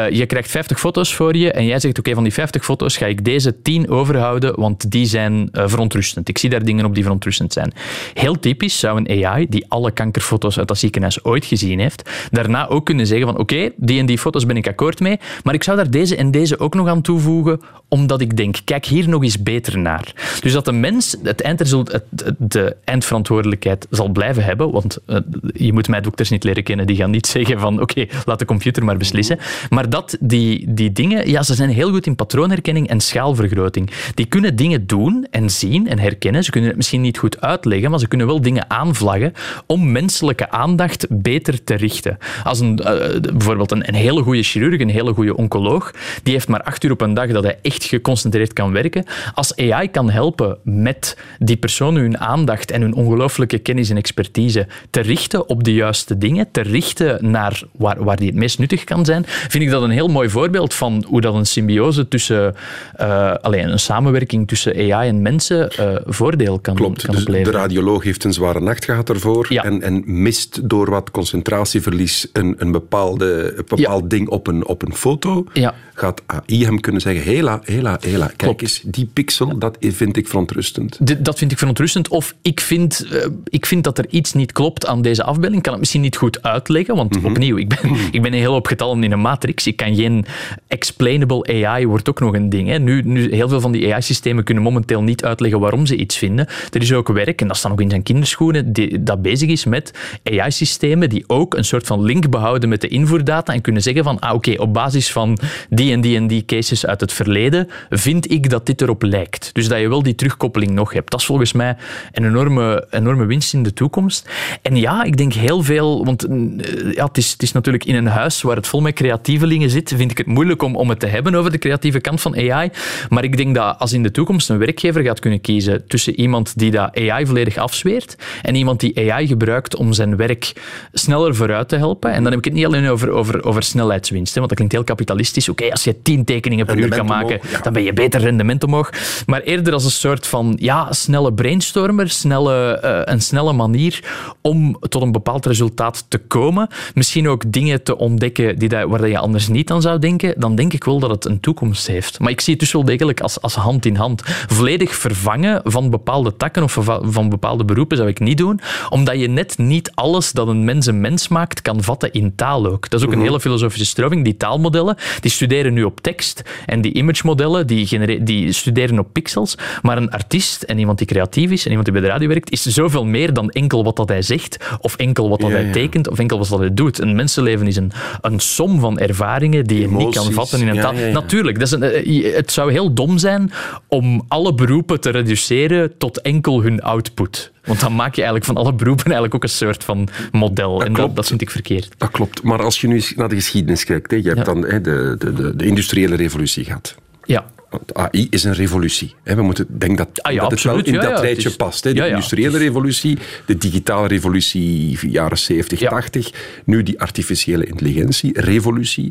[0.09, 2.97] Eh, je krijgt 50 foto's voor je en jij zegt, oké, van die 50 foto's
[2.97, 6.29] ga ik deze 10 overhouden, want die zijn eh, verontrustend.
[6.29, 7.73] Ik zie daar dingen op die verontrustend zijn.
[8.15, 12.69] Heel typisch zou een AI, die alle kankerfoto's uit dat ziekenhuis ooit gezien heeft, daarna
[12.69, 15.63] ook kunnen zeggen van, oké, die en die foto's ben ik akkoord mee, maar ik
[15.63, 19.23] zou daar deze en deze ook nog aan toevoegen, omdat ik denk, kijk hier nog
[19.23, 20.13] eens beter naar.
[20.41, 22.05] Dus dat de mens het het-
[22.39, 25.17] de eindverantwoordelijkheid zal blijven hebben, want eh,
[25.53, 28.45] je moet mij dokters niet leren kennen, die gaan niet zeggen van, oké, laat de
[28.45, 29.39] computer maar beslissen.
[29.71, 33.91] Maar dat die, die dingen, ja, ze zijn heel goed in patroonherkenning en schaalvergroting.
[34.15, 36.45] Die kunnen dingen doen en zien en herkennen.
[36.45, 39.33] Ze kunnen het misschien niet goed uitleggen, maar ze kunnen wel dingen aanvlaggen
[39.67, 42.19] om menselijke aandacht beter te richten.
[42.45, 46.49] Als een, eh, bijvoorbeeld een, een hele goede chirurg, een hele goede oncoloog, die heeft
[46.49, 49.05] maar acht uur op een dag dat hij echt geconcentreerd kan werken.
[49.35, 54.67] Als AI kan helpen met die personen hun aandacht en hun ongelooflijke kennis en expertise
[54.91, 58.85] te richten op de juiste dingen, te richten naar waar, waar die het meest nuttig
[58.85, 62.55] kan zijn, vind ik dat een heel mooi voorbeeld van hoe dat een symbiose tussen,
[62.97, 67.03] eh alleen een samenwerking tussen AI en mensen eh, voordeel kan, Klopt.
[67.03, 69.63] kan Dus de radioloog heeft een zware nacht gehad ervoor Ja.
[69.65, 74.83] en, en mist door wat concentratieverlies een, een, bepaalde, een bepaald ding op een, op
[74.83, 75.45] een foto.
[75.53, 75.75] Ja.
[75.95, 78.63] Gaat AI hem kunnen zeggen, hela, hela, hela, kijk Klopt.
[78.63, 81.25] eens, die pixel, dat vind ik verontrustend.
[81.25, 82.09] Dat vind ik verontrustend.
[82.09, 85.57] Of ik vind, eh, ik vind dat er iets niet klopt aan deze afbeelding.
[85.57, 87.79] Ik kan het misschien niet goed uitleggen, want opnieuw, ik ben,
[88.17, 89.67] ik ben een hele hoop getallen in een matrix.
[89.67, 90.25] Ik kan geen
[90.69, 92.69] explainable AI wordt ook nog een ding.
[92.69, 92.79] Hè.
[92.79, 96.47] Nu, nu, heel veel van die AI-systemen kunnen momenteel niet uitleggen waarom ze iets vinden.
[96.73, 99.65] Er is ook werk, en dat staat nog in zijn kinderschoenen, die, dat bezig is
[99.65, 99.93] met
[100.25, 104.19] AI-systemen die ook een soort van link behouden met de invoerdata en kunnen zeggen van,
[104.19, 105.39] ah, oké, op basis van
[105.71, 109.51] die en die en die cases uit het verleden, vind ik dat dit erop lijkt.
[109.53, 111.11] Dus dat je wel die terugkoppeling nog hebt.
[111.11, 111.77] Dat is volgens mij
[112.13, 114.31] een enorme, enorme winst in de toekomst.
[114.63, 117.95] En ja, ik denk heel veel, want eh, ja, het, is, het is natuurlijk in
[117.95, 121.01] een huis waar het vol met creatievelingen zit, vind ik het moeilijk om, om het
[121.01, 122.71] te hebben over de creatieve kant van AI.
[123.09, 126.59] Maar ik denk dat als in de toekomst een werkgever gaat kunnen kiezen tussen iemand
[126.59, 130.53] die dat AI volledig afzweert en iemand die AI gebruikt om zijn werk
[130.93, 132.13] sneller vooruit te helpen.
[132.13, 134.75] En dan heb ik het niet alleen over, over, over snelheidswinst, hè, want dat klinkt
[134.75, 135.49] heel kapitalistisch.
[135.49, 138.93] Oké, als je tien tekeningen per uur kan maken, dan ben je beter rendement omhoog.
[139.27, 144.05] Maar eerder als een soort van ja, snelle brainstormer, snelle, uh, een snelle manier
[144.41, 146.69] om tot een bepaald resultaat te komen.
[146.95, 150.35] Misschien ook dingen te ontdekken die dat, waar je anders niet aan zou denken.
[150.37, 152.19] Dan denk ik wel dat het een toekomst heeft.
[152.19, 154.23] Maar ik zie het dus wel degelijk als, als hand in hand.
[154.25, 159.29] Volledig vervangen van bepaalde takken of van bepaalde beroepen zou ik niet doen, omdat je
[159.29, 162.91] net niet alles dat een mens een mens maakt kan vatten in taal ook.
[162.91, 163.27] Dat is ook een mhm.
[163.27, 164.25] hele filosofische stroming.
[164.25, 169.13] Die taalmodellen die studeren nu op tekst en die image modellen die, die studeren op
[169.13, 169.57] pixels.
[169.83, 172.51] Maar een artiest en iemand die creatief is en iemand die bij de radio werkt,
[172.51, 176.09] is zoveel meer dan enkel wat dat hij zegt of enkel wat dat hij tekent
[176.09, 176.99] of enkel wat dat hij doet.
[176.99, 180.81] Een mensenleven is een, een som van ervaringen die je niet kan vatten in een
[180.81, 180.95] taal.
[180.95, 183.53] Natuurlijk, dat is een, eh, het zou heel dom zijn
[183.89, 187.53] om alle beroepen te reduceren tot enkel hun output.
[187.65, 190.79] Want dan maak je eigenlijk van alle beroepen eigenlijk ook een soort van model.
[190.79, 191.89] Dat en dat, dat, vind ik verkeerd.
[191.97, 192.43] Dat klopt.
[192.43, 195.33] Maar als je nu naar de geschiedenis kijkt, hè, je hebt dan hè, de, de,
[195.33, 196.95] de, de industriële revolutie gehad.
[197.25, 197.47] Ja.
[197.71, 199.15] Want AI is een revolutie.
[199.23, 201.83] We moeten denk dat, ah, ja, dat het wel in dat rijtje past.
[201.83, 206.31] De industriële revolutie, de digitale revolutie, jaren 70, 80.
[206.65, 209.11] Nu die artificiële intelligentie-revolutie.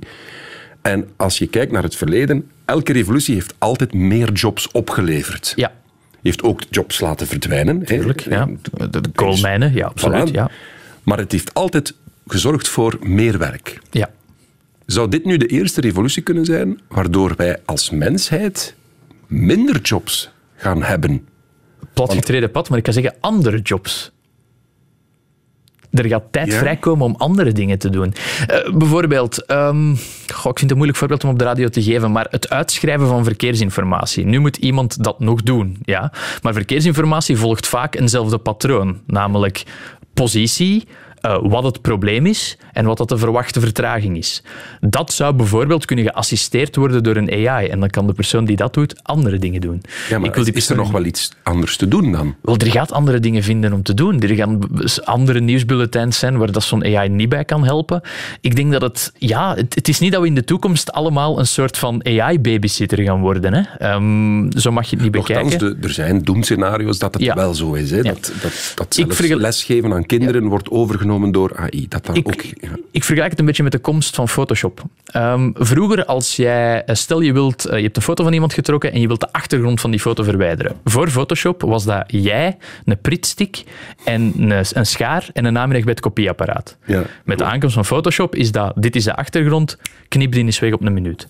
[0.82, 5.54] En als je kijkt naar het verleden, elke revolutie heeft altijd meer jobs opgeleverd.
[5.56, 5.72] Ja.
[6.22, 7.86] Heeft ook jobs laten verdwijnen.
[7.86, 8.50] Tuurlijk, ja.
[8.90, 10.30] De koolmijnen, ja, absoluut.
[10.30, 10.50] Ja.
[11.04, 11.94] Maar het heeft altijd
[12.28, 13.80] gezorgd voor meer werk.
[13.92, 14.10] Ja.
[14.88, 18.76] Zou dit nu de eerste revolutie kunnen zijn waardoor wij als mensheid
[19.28, 21.28] minder jobs gaan hebben?
[21.94, 24.12] Platgetreden pad, maar ik kan zeggen andere jobs.
[25.92, 28.14] Er gaat tijd vrijkomen om andere dingen te doen.
[28.52, 29.96] Uh, bijvoorbeeld, um,
[30.28, 32.50] goh, ik vind het een moeilijk voorbeeld om op de radio te geven, maar het
[32.50, 34.26] uitschrijven van verkeersinformatie.
[34.26, 36.14] Nu moet iemand dat nog doen, ja.
[36.42, 39.64] Maar verkeersinformatie volgt vaak eenzelfde patroon, namelijk
[40.14, 40.88] positie,
[41.22, 44.44] uh, wat het probleem is en wat dat de verwachte vertraging is.
[44.80, 47.68] Dat zou bijvoorbeeld kunnen geassisteerd worden door een AI.
[47.68, 49.82] En dan kan de persoon die dat doet andere dingen doen.
[50.10, 52.36] Ja, maar is, is er nog wel iets anders te doen dan?
[52.42, 54.22] Wel, er gaat andere dingen vinden om te doen.
[54.22, 54.60] Er gaan
[55.04, 58.02] andere nieuwsbulletins zijn waar dat zo'n AI niet bij kan helpen.
[58.42, 59.14] Ik denk dat het...
[59.18, 63.04] Ja, het, het, is niet dat we in de toekomst allemaal een soort van AI-babysitter
[63.04, 63.54] gaan worden.
[63.54, 63.94] Hè.
[63.94, 65.60] Um, zo mag je het niet bekijken.
[65.60, 67.92] De, er zijn doemscenario's dat het wel zo is.
[67.92, 68.02] Hè?
[68.02, 71.88] Dat, dat, dat zelfs lesgeven aan kinderen wordt overgenomen door AI.
[71.88, 72.44] Dat dan ik, ook,
[72.92, 74.84] ik vergelijk het een beetje met de komst van Photoshop.
[75.16, 78.54] Um, vroeger, als jij, eh, stel je wilt, uh, je hebt een foto van iemand
[78.54, 80.76] getrokken en je wilt de achtergrond van die foto verwijderen.
[80.84, 83.64] Voor Photoshop was dat jij, een pritstick
[84.04, 86.78] en een, een schaar en een naamrecht bij het kopieapparaat.
[86.86, 87.04] Ja.
[87.26, 90.74] Met de aankomst van Photoshop is dat, dit is de achtergrond, knip die eens weg
[90.74, 91.28] op een minuut.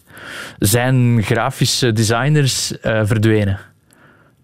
[0.59, 3.59] Zijn grafische designers uh, verdwenen?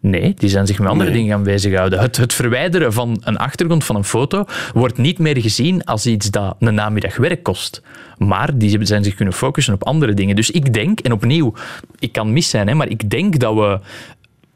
[0.04, 2.00] Nee, die zijn zich met andere dingen gaan bezighouden.
[2.00, 6.32] Het, het verwijderen van een achtergrond van een foto wordt niet meer gezien als iets
[6.32, 7.82] dat een namiddag werk kost.
[8.18, 10.36] Maar die zijn zich kunnen focussen op andere dingen.
[10.36, 11.54] Dus ik denk, en opnieuw,
[12.00, 13.80] ik kan mis zijn, hè, maar ik denk dat we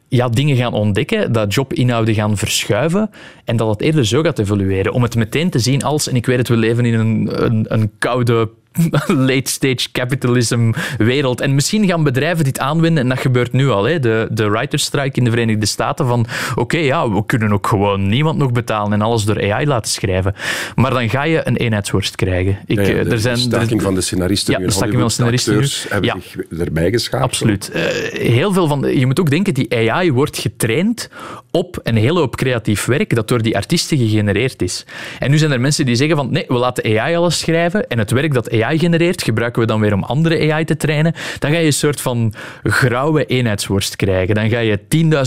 [0.07, 3.09] ja, dingen gaan ontdekken, dat jobinhouden gaan verschuiven
[3.45, 4.93] en dat het eerder zo gaat evolueren.
[4.93, 7.65] Om het meteen te zien als, en ik weet het, we leven in een, een,
[7.67, 8.49] een koude
[9.31, 11.41] late-stage capitalism wereld.
[11.41, 13.83] En misschien gaan bedrijven dit aanwenden, en dat gebeurt nu al.
[13.83, 13.99] Hè.
[13.99, 18.07] De, de writers strike in de Verenigde Staten van oké, ja, we kunnen ook gewoon
[18.07, 20.35] niemand nog betalen en alles door AI laten schrijven.
[20.75, 22.57] Maar dan ga je een eenheidsworst krijgen.
[22.65, 25.57] Ik, ja, eh, er zijn, staking van de scenaristen ja, de staking van de scenaristen
[25.57, 25.67] nu.
[25.89, 26.17] hebben ja.
[26.19, 27.23] zich erbij geschaafd.
[27.23, 27.71] Absoluut.
[27.75, 31.09] Uh, heel veel van, je moet ook denken, die AI wordt getraind
[31.51, 34.85] op een hele hoop creatief werk dat door die artiesten gegenereerd is.
[35.19, 37.97] En nu zijn er mensen die zeggen van nee, we laten AI alles schrijven en
[37.97, 41.51] het werk dat AI genereert, gebruiken we dan weer om andere AI te trainen, dan
[41.51, 44.35] ga je een soort van grauwe eenheidsworst krijgen.
[44.35, 44.79] Dan ga je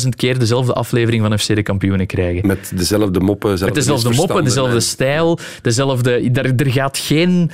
[0.02, 2.46] 10.000 keer dezelfde aflevering van FC de kampioenen krijgen.
[2.46, 6.30] Met dezelfde moppen, Met dezelfde moppen, dezelfde stijl, dezelfde...
[6.32, 7.50] Er, er gaat geen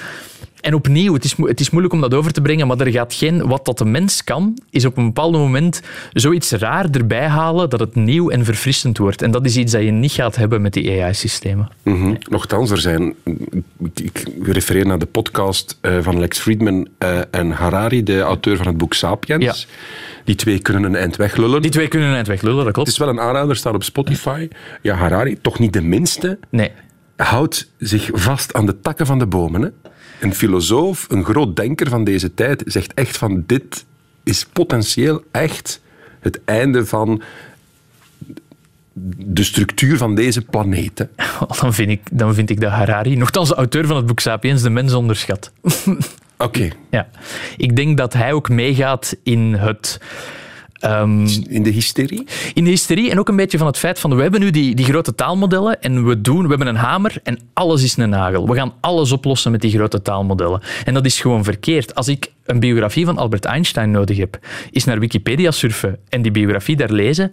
[0.61, 2.91] En opnieuw, het is, mo- het is moeilijk om dat over te brengen, maar er
[2.93, 3.47] gaat geen...
[3.49, 5.81] Wat dat de mens kan, is op een bepaald moment
[6.13, 9.23] zoiets raar erbij halen dat het nieuw en verfrissend wordt.
[9.23, 11.69] En dat is iets dat je niet gaat hebben met die AI-systemen.
[11.83, 12.15] Mhm.
[12.31, 13.15] Nochtans, er zijn...
[13.95, 18.57] Ik, ik refereer naar de podcast eh, van Lex Friedman eh, en Harari, de auteur
[18.57, 19.45] van het boek Sapiens.
[19.45, 19.55] Ja.
[20.25, 21.63] Die twee kunnen een eind weglullen.
[21.63, 22.89] Die twee kunnen een eind weglullen, dat Het klopt.
[22.89, 24.49] is wel een aanrader, staat op Spotify.
[24.83, 26.71] Ja, Harari, toch niet de minste, Nee.
[27.17, 29.63] Houdt zich vast aan de takken van de bomen.
[29.63, 29.69] Hè?
[30.21, 33.85] Een filosoof, een groot denker van deze tijd, zegt echt van dit
[34.23, 35.81] is potentieel echt
[36.21, 37.23] het einde van
[39.17, 41.07] de structuur van deze planeet.
[41.61, 44.63] Dan vind, ik, dan vind ik dat Harari, nogthans de auteur van het boek Sapiens,
[44.63, 45.53] de mens onderschat.
[46.39, 47.09] Oké, ja.
[47.57, 50.01] Ik denk dat hij ook meegaat in het...
[50.87, 52.27] ehm, in de hysterie?
[52.55, 54.75] in de hysterie en ook een beetje van het feit van we hebben nu die,
[54.75, 58.49] die grote taalmodellen en we doen, we hebben een hamer en alles is een nagel.
[58.49, 60.61] We gaan alles oplossen met die grote taalmodellen.
[60.85, 61.95] En dat is gewoon verkeerd.
[61.95, 64.39] Als ik een biografie van Albert Einstein nodig heb,
[64.71, 67.33] is naar Wikipedia surfen en die biografie daar lezen,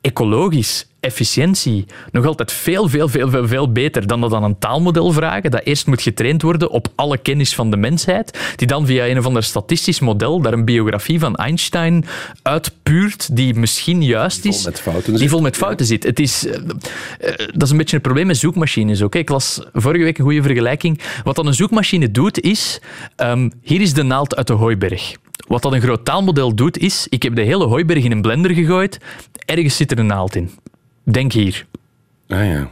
[0.00, 5.12] ecologisch, efficiëntie, nog altijd veel, veel, veel, veel, veel beter dan dat aan een taalmodel
[5.12, 9.06] vragen, dat eerst moet getraind worden op alle kennis van de mensheid, die dan via
[9.06, 12.04] een of ander statistisch model daar een biografie van Einstein
[12.42, 14.64] uitpuurt die misschien juist is.
[14.64, 16.02] met fouten Die vol met fouten zit.
[16.02, 16.56] Het is, eh,
[17.52, 19.12] dat is een beetje een probleem met zoekmachines ook.
[19.12, 19.18] hè.
[19.18, 21.00] Ik las vorige week een goede vergelijking.
[21.24, 22.80] Wat dan een zoekmachine doet, is...
[23.16, 25.14] ehm, hier is de naald uit de hooiberg.
[25.48, 27.06] Wat dat een groot taalmodel doet, is...
[27.08, 28.98] Ik heb de hele hooiberg in een blender gegooid.
[29.44, 30.50] Ergens zit er een naald in.
[31.04, 31.54] Denk hier.
[32.28, 32.68] Ah ja.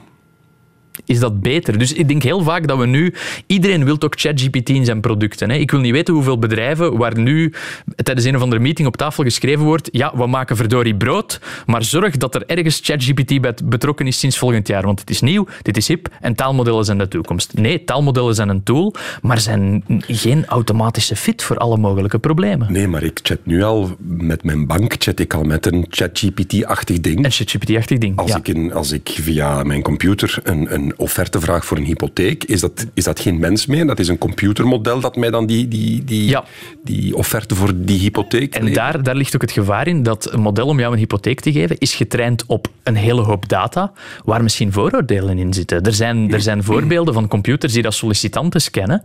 [1.04, 1.78] Is dat beter?
[1.78, 3.14] Dus ik denk heel vaak dat we nu...
[3.46, 5.50] Iedereen wil ook ChatGPT in zijn producten.
[5.50, 5.56] Hè.
[5.56, 7.52] Ik wil niet weten hoeveel bedrijven waar nu
[7.96, 11.84] tijdens een of andere meeting op tafel geschreven wordt ja, we maken verdorie brood, maar
[11.84, 14.82] zorg dat er ergens ChatGPT bij betrokken is sinds volgend jaar.
[14.82, 17.54] Want het is nieuw, dit is hip en taalmodellen zijn de toekomst.
[17.54, 22.72] Nee, taalmodellen zijn een tool, maar zijn geen automatische fit voor alle mogelijke problemen.
[22.72, 27.00] Nee, maar ik chat nu al met mijn bank, chat ik al met een ChatGPT-achtig
[27.00, 27.24] ding.
[27.24, 28.18] Een ChatGPT-achtig ding.
[28.18, 28.36] Als, ja.
[28.36, 32.60] ik in, als ik via mijn computer een, een offerte vraag voor een hypotheek, is
[32.60, 33.86] dat, is dat geen mens meer.
[33.86, 36.44] Dat is een computermodel dat mij dan die, die, die, Ja.
[36.84, 40.40] die offerte voor die hypotheek En daar, daar ligt ook het gevaar in dat een
[40.40, 43.92] model om jou een hypotheek te geven is getraind op een hele hoop data
[44.24, 45.82] waar misschien vooroordelen in zitten.
[45.82, 49.02] Er zijn, er zijn voorbeelden van computers die dat sollicitanten scannen,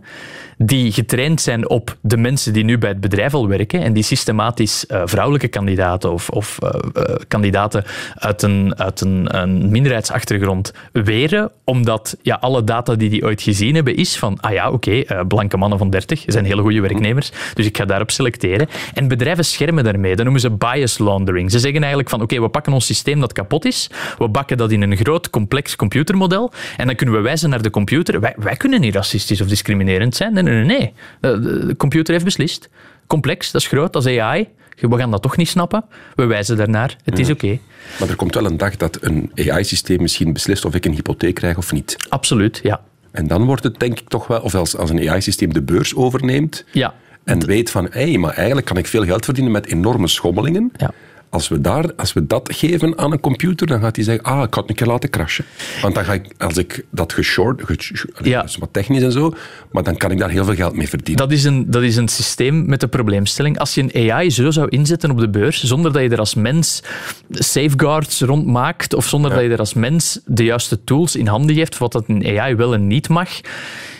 [0.58, 4.02] die getraind zijn op de mensen die nu bij het bedrijf al werken en die
[4.02, 7.84] systematisch eh, vrouwelijke kandidaten of, of eh, eh, kandidaten
[8.14, 13.74] uit, een, uit een, een minderheidsachtergrond weren, omdat ja, alle data die die ooit gezien
[13.74, 17.66] hebben is van, ah ja, oké, blanke mannen van 30 zijn hele goede werknemers, dus
[17.66, 18.68] ik ga daarop selecteren.
[18.94, 20.14] En bedrijven schermen daarmee.
[20.14, 21.50] Dat noemen ze bias laundering.
[21.50, 24.70] Ze zeggen eigenlijk van, oké, we pakken ons systeem dat kapot is, we bakken dat
[24.70, 28.20] in een groot, complex computermodel en dan kunnen we wijzen naar de computer.
[28.20, 30.43] Wij, wij kunnen niet racistisch of discriminerend zijn.
[30.44, 30.92] Nee, nee.
[31.20, 32.68] De, de- de computer heeft beslist.
[33.06, 34.48] Complex, dat is groot, dat is AI.
[34.80, 35.84] We gaan dat toch niet snappen.
[36.14, 36.96] We wijzen daarnaar.
[37.04, 37.58] Het is oké.
[38.00, 41.34] Maar er komt wel een dag dat een AI-systeem misschien beslist of ik een hypotheek
[41.34, 41.96] krijg of niet.
[42.08, 42.80] Absoluut, ja.
[43.10, 45.94] En dan wordt het denk ik toch wel, of als, als een AI-systeem de beurs
[45.94, 49.66] overneemt Ja, en weet van, hé, hey, maar eigenlijk kan ik veel geld verdienen met
[49.66, 50.72] enorme schommelingen.
[50.76, 50.92] Ja.
[51.34, 54.42] Als we, daar, als we dat geven aan een computer, dan gaat hij zeggen, ah,
[54.42, 55.44] ik had het een keer laten crashen.
[55.82, 58.40] Want dan ga ik, als ik dat geshort, ge- Ja.
[58.40, 59.34] dat is wat technisch en zo,
[59.72, 61.28] maar dan kan ik daar heel veel geld mee verdienen.
[61.28, 63.58] Dat is, een, dat is een systeem met een probleemstelling.
[63.58, 66.34] Als je een AI zo zou inzetten op de beurs, zonder dat je er als
[66.34, 66.82] mens
[67.30, 71.54] safeguards rond maakt, of zonder dat je er als mens de juiste tools in handen
[71.56, 73.28] geeft, wat dat een AI wel en niet mag,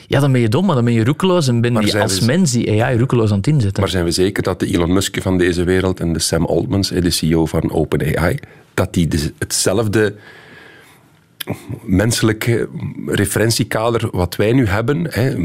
[0.07, 2.19] ja, dan ben je dom, maar dan ben je roekeloos en ben Maar je als
[2.19, 3.81] we- mens die AI roekeloos aan het inzetten.
[3.83, 6.89] Maar zijn we zeker dat de Elon Musk van deze wereld en de Sam Altmans,
[6.89, 8.39] de CEO van OpenAI,
[8.75, 10.15] dat die hetzelfde
[11.83, 12.69] menselijke
[13.07, 15.39] referentiekader wat wij nu hebben, hè,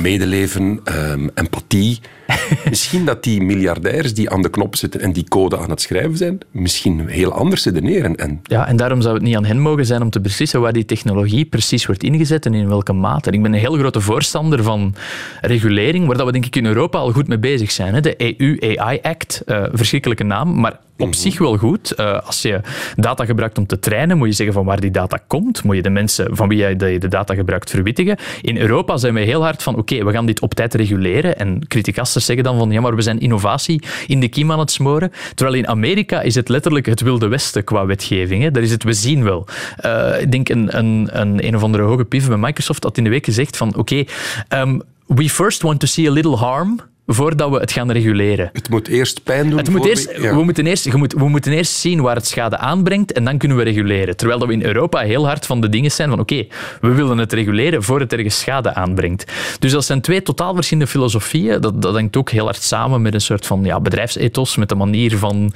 [0.00, 2.00] medeleven, ehm, empathie,
[2.68, 6.16] misschien dat die miljardairs die aan de knop zitten en die code aan het schrijven
[6.16, 8.16] zijn, misschien heel anders redeneren.
[8.16, 10.72] En Ja, en daarom zou het niet aan hen mogen zijn om te beslissen waar
[10.72, 13.30] die technologie precies wordt ingezet en in welke mate.
[13.30, 14.94] Ik ben een heel grote voorstander van
[15.40, 17.94] regulering, waar dat we denk ik in Europa al goed mee bezig zijn.
[17.94, 18.00] hè.
[18.00, 21.90] De EU AI Act, eh, verschrikkelijke naam, maar op zich wel goed.
[21.90, 22.60] Eh, als je
[22.96, 25.64] data gebruikt om te trainen, moet je zeggen van waar die data komt.
[25.64, 28.16] Moet je de mensen van wie je de, data gebruikt verwittigen.
[28.40, 31.38] In Europa zijn we heel hard van oké, we gaan dit op tijd reguleren.
[31.38, 31.66] En
[32.14, 35.12] criticasters zeggen dan van ja, maar we zijn innovatie in de kiem aan het smoren.
[35.34, 38.42] Terwijl in Amerika is het letterlijk het wilde westen qua wetgeving.
[38.42, 38.50] Hè.
[38.50, 39.46] Daar is het we zien wel.
[39.76, 43.04] Eh, ik denk een, een, een, een of andere hoge pief bij Microsoft had in
[43.04, 44.04] de week gezegd van oké,
[44.48, 48.50] ehm, we first want to see a little harm voordat we het gaan reguleren.
[48.52, 49.58] Het moet eerst pijn doen.
[49.58, 50.34] Het moet eerst, we- ja.
[50.36, 53.38] we, moeten eerst, je moet, we moeten eerst zien waar het schade aanbrengt en dan
[53.38, 54.16] kunnen we reguleren.
[54.16, 56.46] Terwijl dat we in Europa heel hard van de dingen zijn van oké,
[56.80, 59.32] we willen het reguleren voor het ergens schade aanbrengt.
[59.58, 61.60] Dus dat zijn twee totaal verschillende filosofieën.
[61.60, 64.74] Dat, dat hangt ook heel hard samen met een soort van ja, bedrijfsethos, met de
[64.74, 65.52] manier van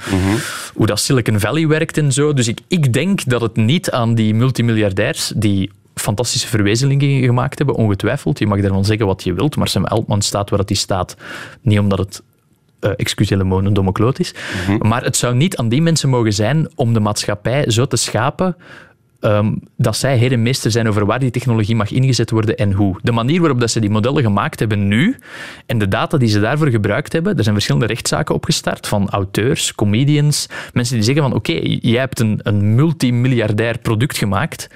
[0.73, 2.33] hoe dat Silicon Valley werkt en zo.
[2.33, 7.75] Dus ik, ik denk dat het niet aan die multimiljardairs die fantastische verwezenlijkingen gemaakt hebben,
[7.75, 8.39] ongetwijfeld.
[8.39, 11.15] Je mag daarvan zeggen wat je wilt, maar Sam Altman staat waar hij staat.
[11.61, 12.21] Niet omdat het
[12.79, 14.33] eh excuus een domme kloot is.
[14.79, 18.55] Maar het zou niet aan die mensen mogen zijn om de maatschappij zo te schapen
[19.19, 22.71] ehm, dat zij heer en meester zijn over waar die technologie mag ingezet worden en
[22.71, 22.99] hoe.
[23.01, 25.17] De manier waarop dat ze die modellen gemaakt hebben nu
[25.65, 29.75] en de data die ze daarvoor gebruikt hebben, er zijn verschillende rechtszaken opgestart van auteurs,
[29.75, 34.67] comedians, mensen die zeggen van oké, jij hebt een, een multimiljardair product gemaakt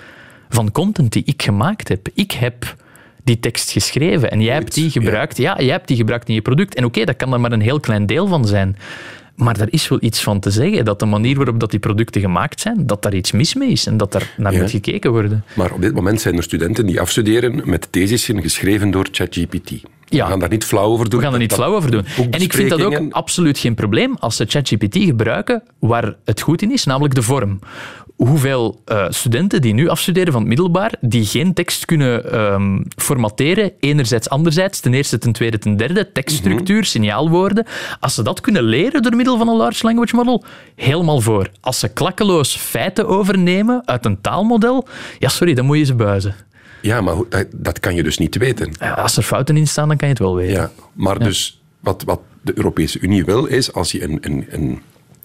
[0.53, 2.07] van content die ik gemaakt heb.
[2.13, 2.75] Ik heb
[3.23, 5.37] die tekst geschreven en jij hebt die gebruikt.
[5.37, 6.75] Ja, jij hebt die gebruikt in je product.
[6.75, 8.77] En oké, dat kan er maar een heel klein deel van zijn.
[9.35, 12.21] Maar daar is wel iets van te zeggen, dat de manier waarop dat die producten
[12.21, 14.59] gemaakt zijn, dat daar iets mis mee is en dat daar naar Ja.
[14.61, 15.43] moet gekeken worden.
[15.55, 19.71] Maar op dit moment zijn er studenten die afstuderen met thesissen geschreven door ChatGPT.
[20.05, 20.23] Ja.
[20.25, 21.19] We gaan daar niet flauw over doen.
[21.19, 22.05] We gaan er niet flauw over doen.
[22.31, 26.61] En ik vind dat ook absoluut geen probleem als ze ChatGPT gebruiken waar het goed
[26.61, 27.59] in is, namelijk de vorm.
[28.15, 33.71] Hoeveel eh, studenten die nu afstuderen van het middelbaar, die geen tekst kunnen ehm, formateren,
[33.79, 36.85] enerzijds, anderzijds, ten eerste, ten tweede, ten derde, tekststructuur, Mhm.
[36.85, 37.65] signaalwoorden,
[37.99, 40.43] als ze dat kunnen leren door middel van een large language model,
[40.75, 41.49] helemaal voor.
[41.61, 44.87] Als ze klakkeloos feiten overnemen uit een taalmodel,
[45.19, 46.35] ja, sorry, dan moet je ze buizen.
[46.81, 48.73] Ja, maar hoe- dat, dat kan je dus niet weten.
[48.79, 50.53] Ja, Als er fouten in staan, dan kan je het wel weten.
[50.53, 54.81] Ja, maar dus wat, wat de Europese Unie wil, is als je een, een, een,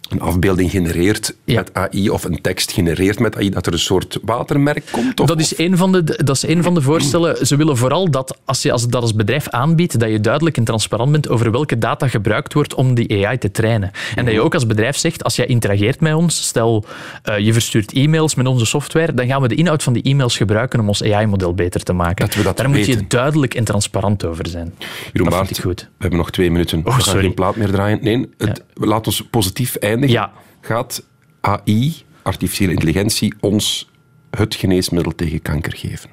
[0.09, 1.55] een afbeelding genereert Ja.
[1.55, 5.21] met AI of een tekst genereert met AI, dat er een soort watermerk komt?
[5.21, 7.47] Of, Dat is, een van de, dat is een van de voorstellen.
[7.47, 10.65] Ze willen vooral dat als je als, dat als bedrijf aanbiedt, dat je duidelijk en
[10.65, 13.91] transparant bent over welke data gebruikt wordt om die AI te trainen.
[14.15, 16.85] En dat je ook als bedrijf zegt, als jij interageert met ons, stel
[17.23, 20.37] eh, je verstuurt e-mails met onze software, dan gaan we de inhoud van die e-mails
[20.37, 22.27] gebruiken om ons AI-model beter te maken.
[22.27, 24.75] Dat we dat Daar moet je duidelijk en transparant over zijn.
[25.13, 25.81] Jeroen dat Baart, goed.
[25.81, 26.83] we hebben nog twee minuten.
[26.85, 27.21] we gaan sorry.
[27.21, 27.99] geen plaat meer draaien.
[28.03, 29.98] Nee, het, laat ons positief eindigen.
[30.07, 30.33] Ja.
[30.61, 31.07] Gaat
[31.41, 33.91] AI, artificiële intelligentie, ons
[34.31, 36.11] het geneesmiddel tegen kanker geven?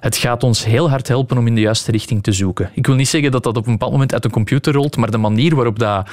[0.00, 2.70] Het gaat ons heel hard helpen om in de juiste richting te zoeken.
[2.74, 5.10] Ik wil niet zeggen dat dat op een bepaald moment uit een computer rolt, maar
[5.10, 6.08] de manier waarop dat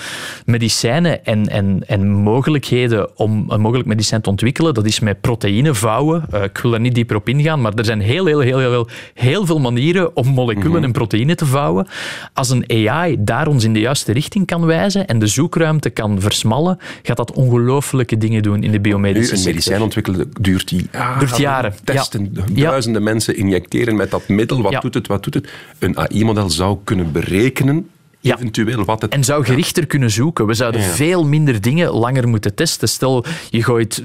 [0.46, 5.74] medicijnen en, en, en mogelijkheden om een mogelijk medicijn te ontwikkelen, dat is met proteïne
[5.74, 6.26] vouwen.
[6.32, 8.88] Eh, ik wil daar niet dieper op ingaan, maar er zijn heel, heel, heel, heel,
[9.14, 11.88] heel, veel manieren om moleculen en proteïnen te vouwen.
[12.34, 16.22] Als een AI daar ons in de juiste richting kan wijzen en de zoekruimte kan
[16.22, 19.54] versmallen, gaat dat ongelooflijke dingen doen in de Nu, biomedische een sector.
[19.54, 22.70] medicijn ontwikkelen duurt die Duurt jaren, Testen, ja.
[22.70, 24.62] duizenden mensen injecteren met dat middel.
[24.62, 24.80] Wat Ja.
[24.80, 25.50] doet het, wat doet het?
[25.80, 28.36] Een AI-model zou kunnen berekenen, Ja.
[28.36, 29.12] eventueel, wat het...
[29.12, 30.46] En zou gerichter kunnen zoeken.
[30.46, 30.88] We zouden Ja.
[30.88, 32.90] veel minder dingen langer moeten testen.
[32.90, 34.04] Stel, je gooit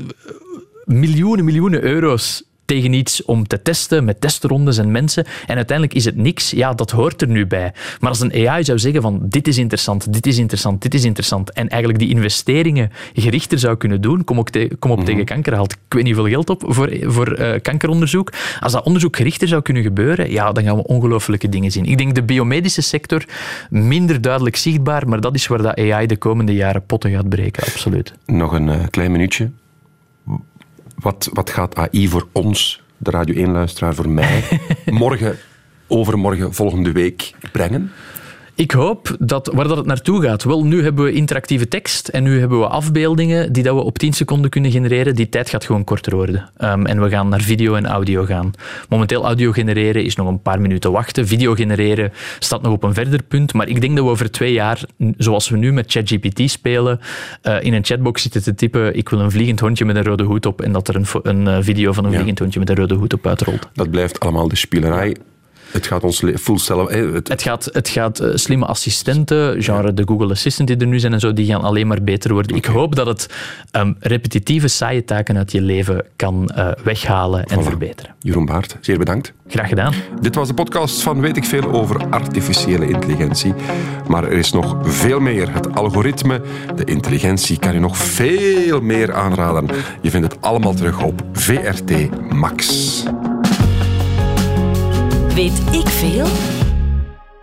[0.84, 6.04] miljoenen, miljoenen euro's tegen iets om te testen met testrondes en mensen en uiteindelijk is
[6.04, 6.50] het niks.
[6.50, 7.72] Ja, dat hoort er nu bij.
[8.00, 11.04] Maar als een AI zou zeggen van dit is interessant, dit is interessant, dit is
[11.04, 15.24] interessant en eigenlijk die investeringen gerichter zou kunnen doen, kom, ook te- kom op tegen
[15.24, 18.32] kanker, haalt ik weet niet hoeveel geld op voor, voor eh, kankeronderzoek.
[18.60, 21.84] Als dat onderzoek gerichter zou kunnen gebeuren, ja, dan gaan we ongelooflijke dingen zien.
[21.84, 23.24] Ik denk de biomedische sector
[23.70, 27.62] minder duidelijk zichtbaar, maar dat is waar dat AI de komende jaren potten gaat breken,
[27.62, 28.12] absoluut.
[28.26, 29.50] Nog een eh, klein minuutje.
[31.00, 34.44] Wat, wat gaat AI voor ons, de Radio 1-luisteraar, voor mij,
[34.84, 35.38] morgen,
[35.86, 37.92] overmorgen, volgende week brengen?
[38.60, 40.44] Ik hoop dat waar dat het naartoe gaat.
[40.44, 43.98] Wel, nu hebben we interactieve tekst en nu hebben we afbeeldingen die dat we op
[43.98, 45.14] 10 seconden kunnen genereren.
[45.14, 46.50] Die tijd gaat gewoon korter worden.
[46.56, 48.50] Ehm, en we gaan naar video en audio gaan.
[48.88, 51.26] Momenteel audio genereren is nog een paar minuten wachten.
[51.26, 53.52] Video genereren staat nog op een verder punt.
[53.52, 54.82] Maar ik denk dat we over twee jaar,
[55.16, 57.00] zoals we nu met ChatGPT spelen,
[57.42, 60.22] eh, in een chatbox zitten te typen ik wil een vliegend hondje met een rode
[60.22, 62.16] hoed op en dat er een, een eh, video van een Ja.
[62.16, 63.68] vliegend hondje met een rode hoed op uitrolt.
[63.72, 65.16] Dat blijft allemaal de spielerij.
[65.70, 70.30] Het gaat ons full Het, Het gaat, het gaat eh, slimme assistenten, genre de Google
[70.30, 72.56] Assistant die er nu zijn en zo, die gaan alleen maar beter worden.
[72.56, 73.26] Ik hoop dat het
[73.70, 77.64] ehm, repetitieve, saaie taken uit je leven kan eh, weghalen en Voilà.
[77.64, 78.14] verbeteren.
[78.18, 79.32] Jeroen Baart, zeer bedankt.
[79.48, 79.92] Graag gedaan.
[80.20, 83.54] Dit was de podcast van Weet ik Veel over artificiële intelligentie.
[84.08, 85.52] Maar er is nog veel meer.
[85.52, 86.40] Het algoritme,
[86.76, 89.66] de intelligentie kan je nog veel meer aanraden.
[90.00, 91.92] Je vindt het allemaal terug op VRT
[92.32, 93.02] Max.
[95.34, 96.26] Weet ik veel?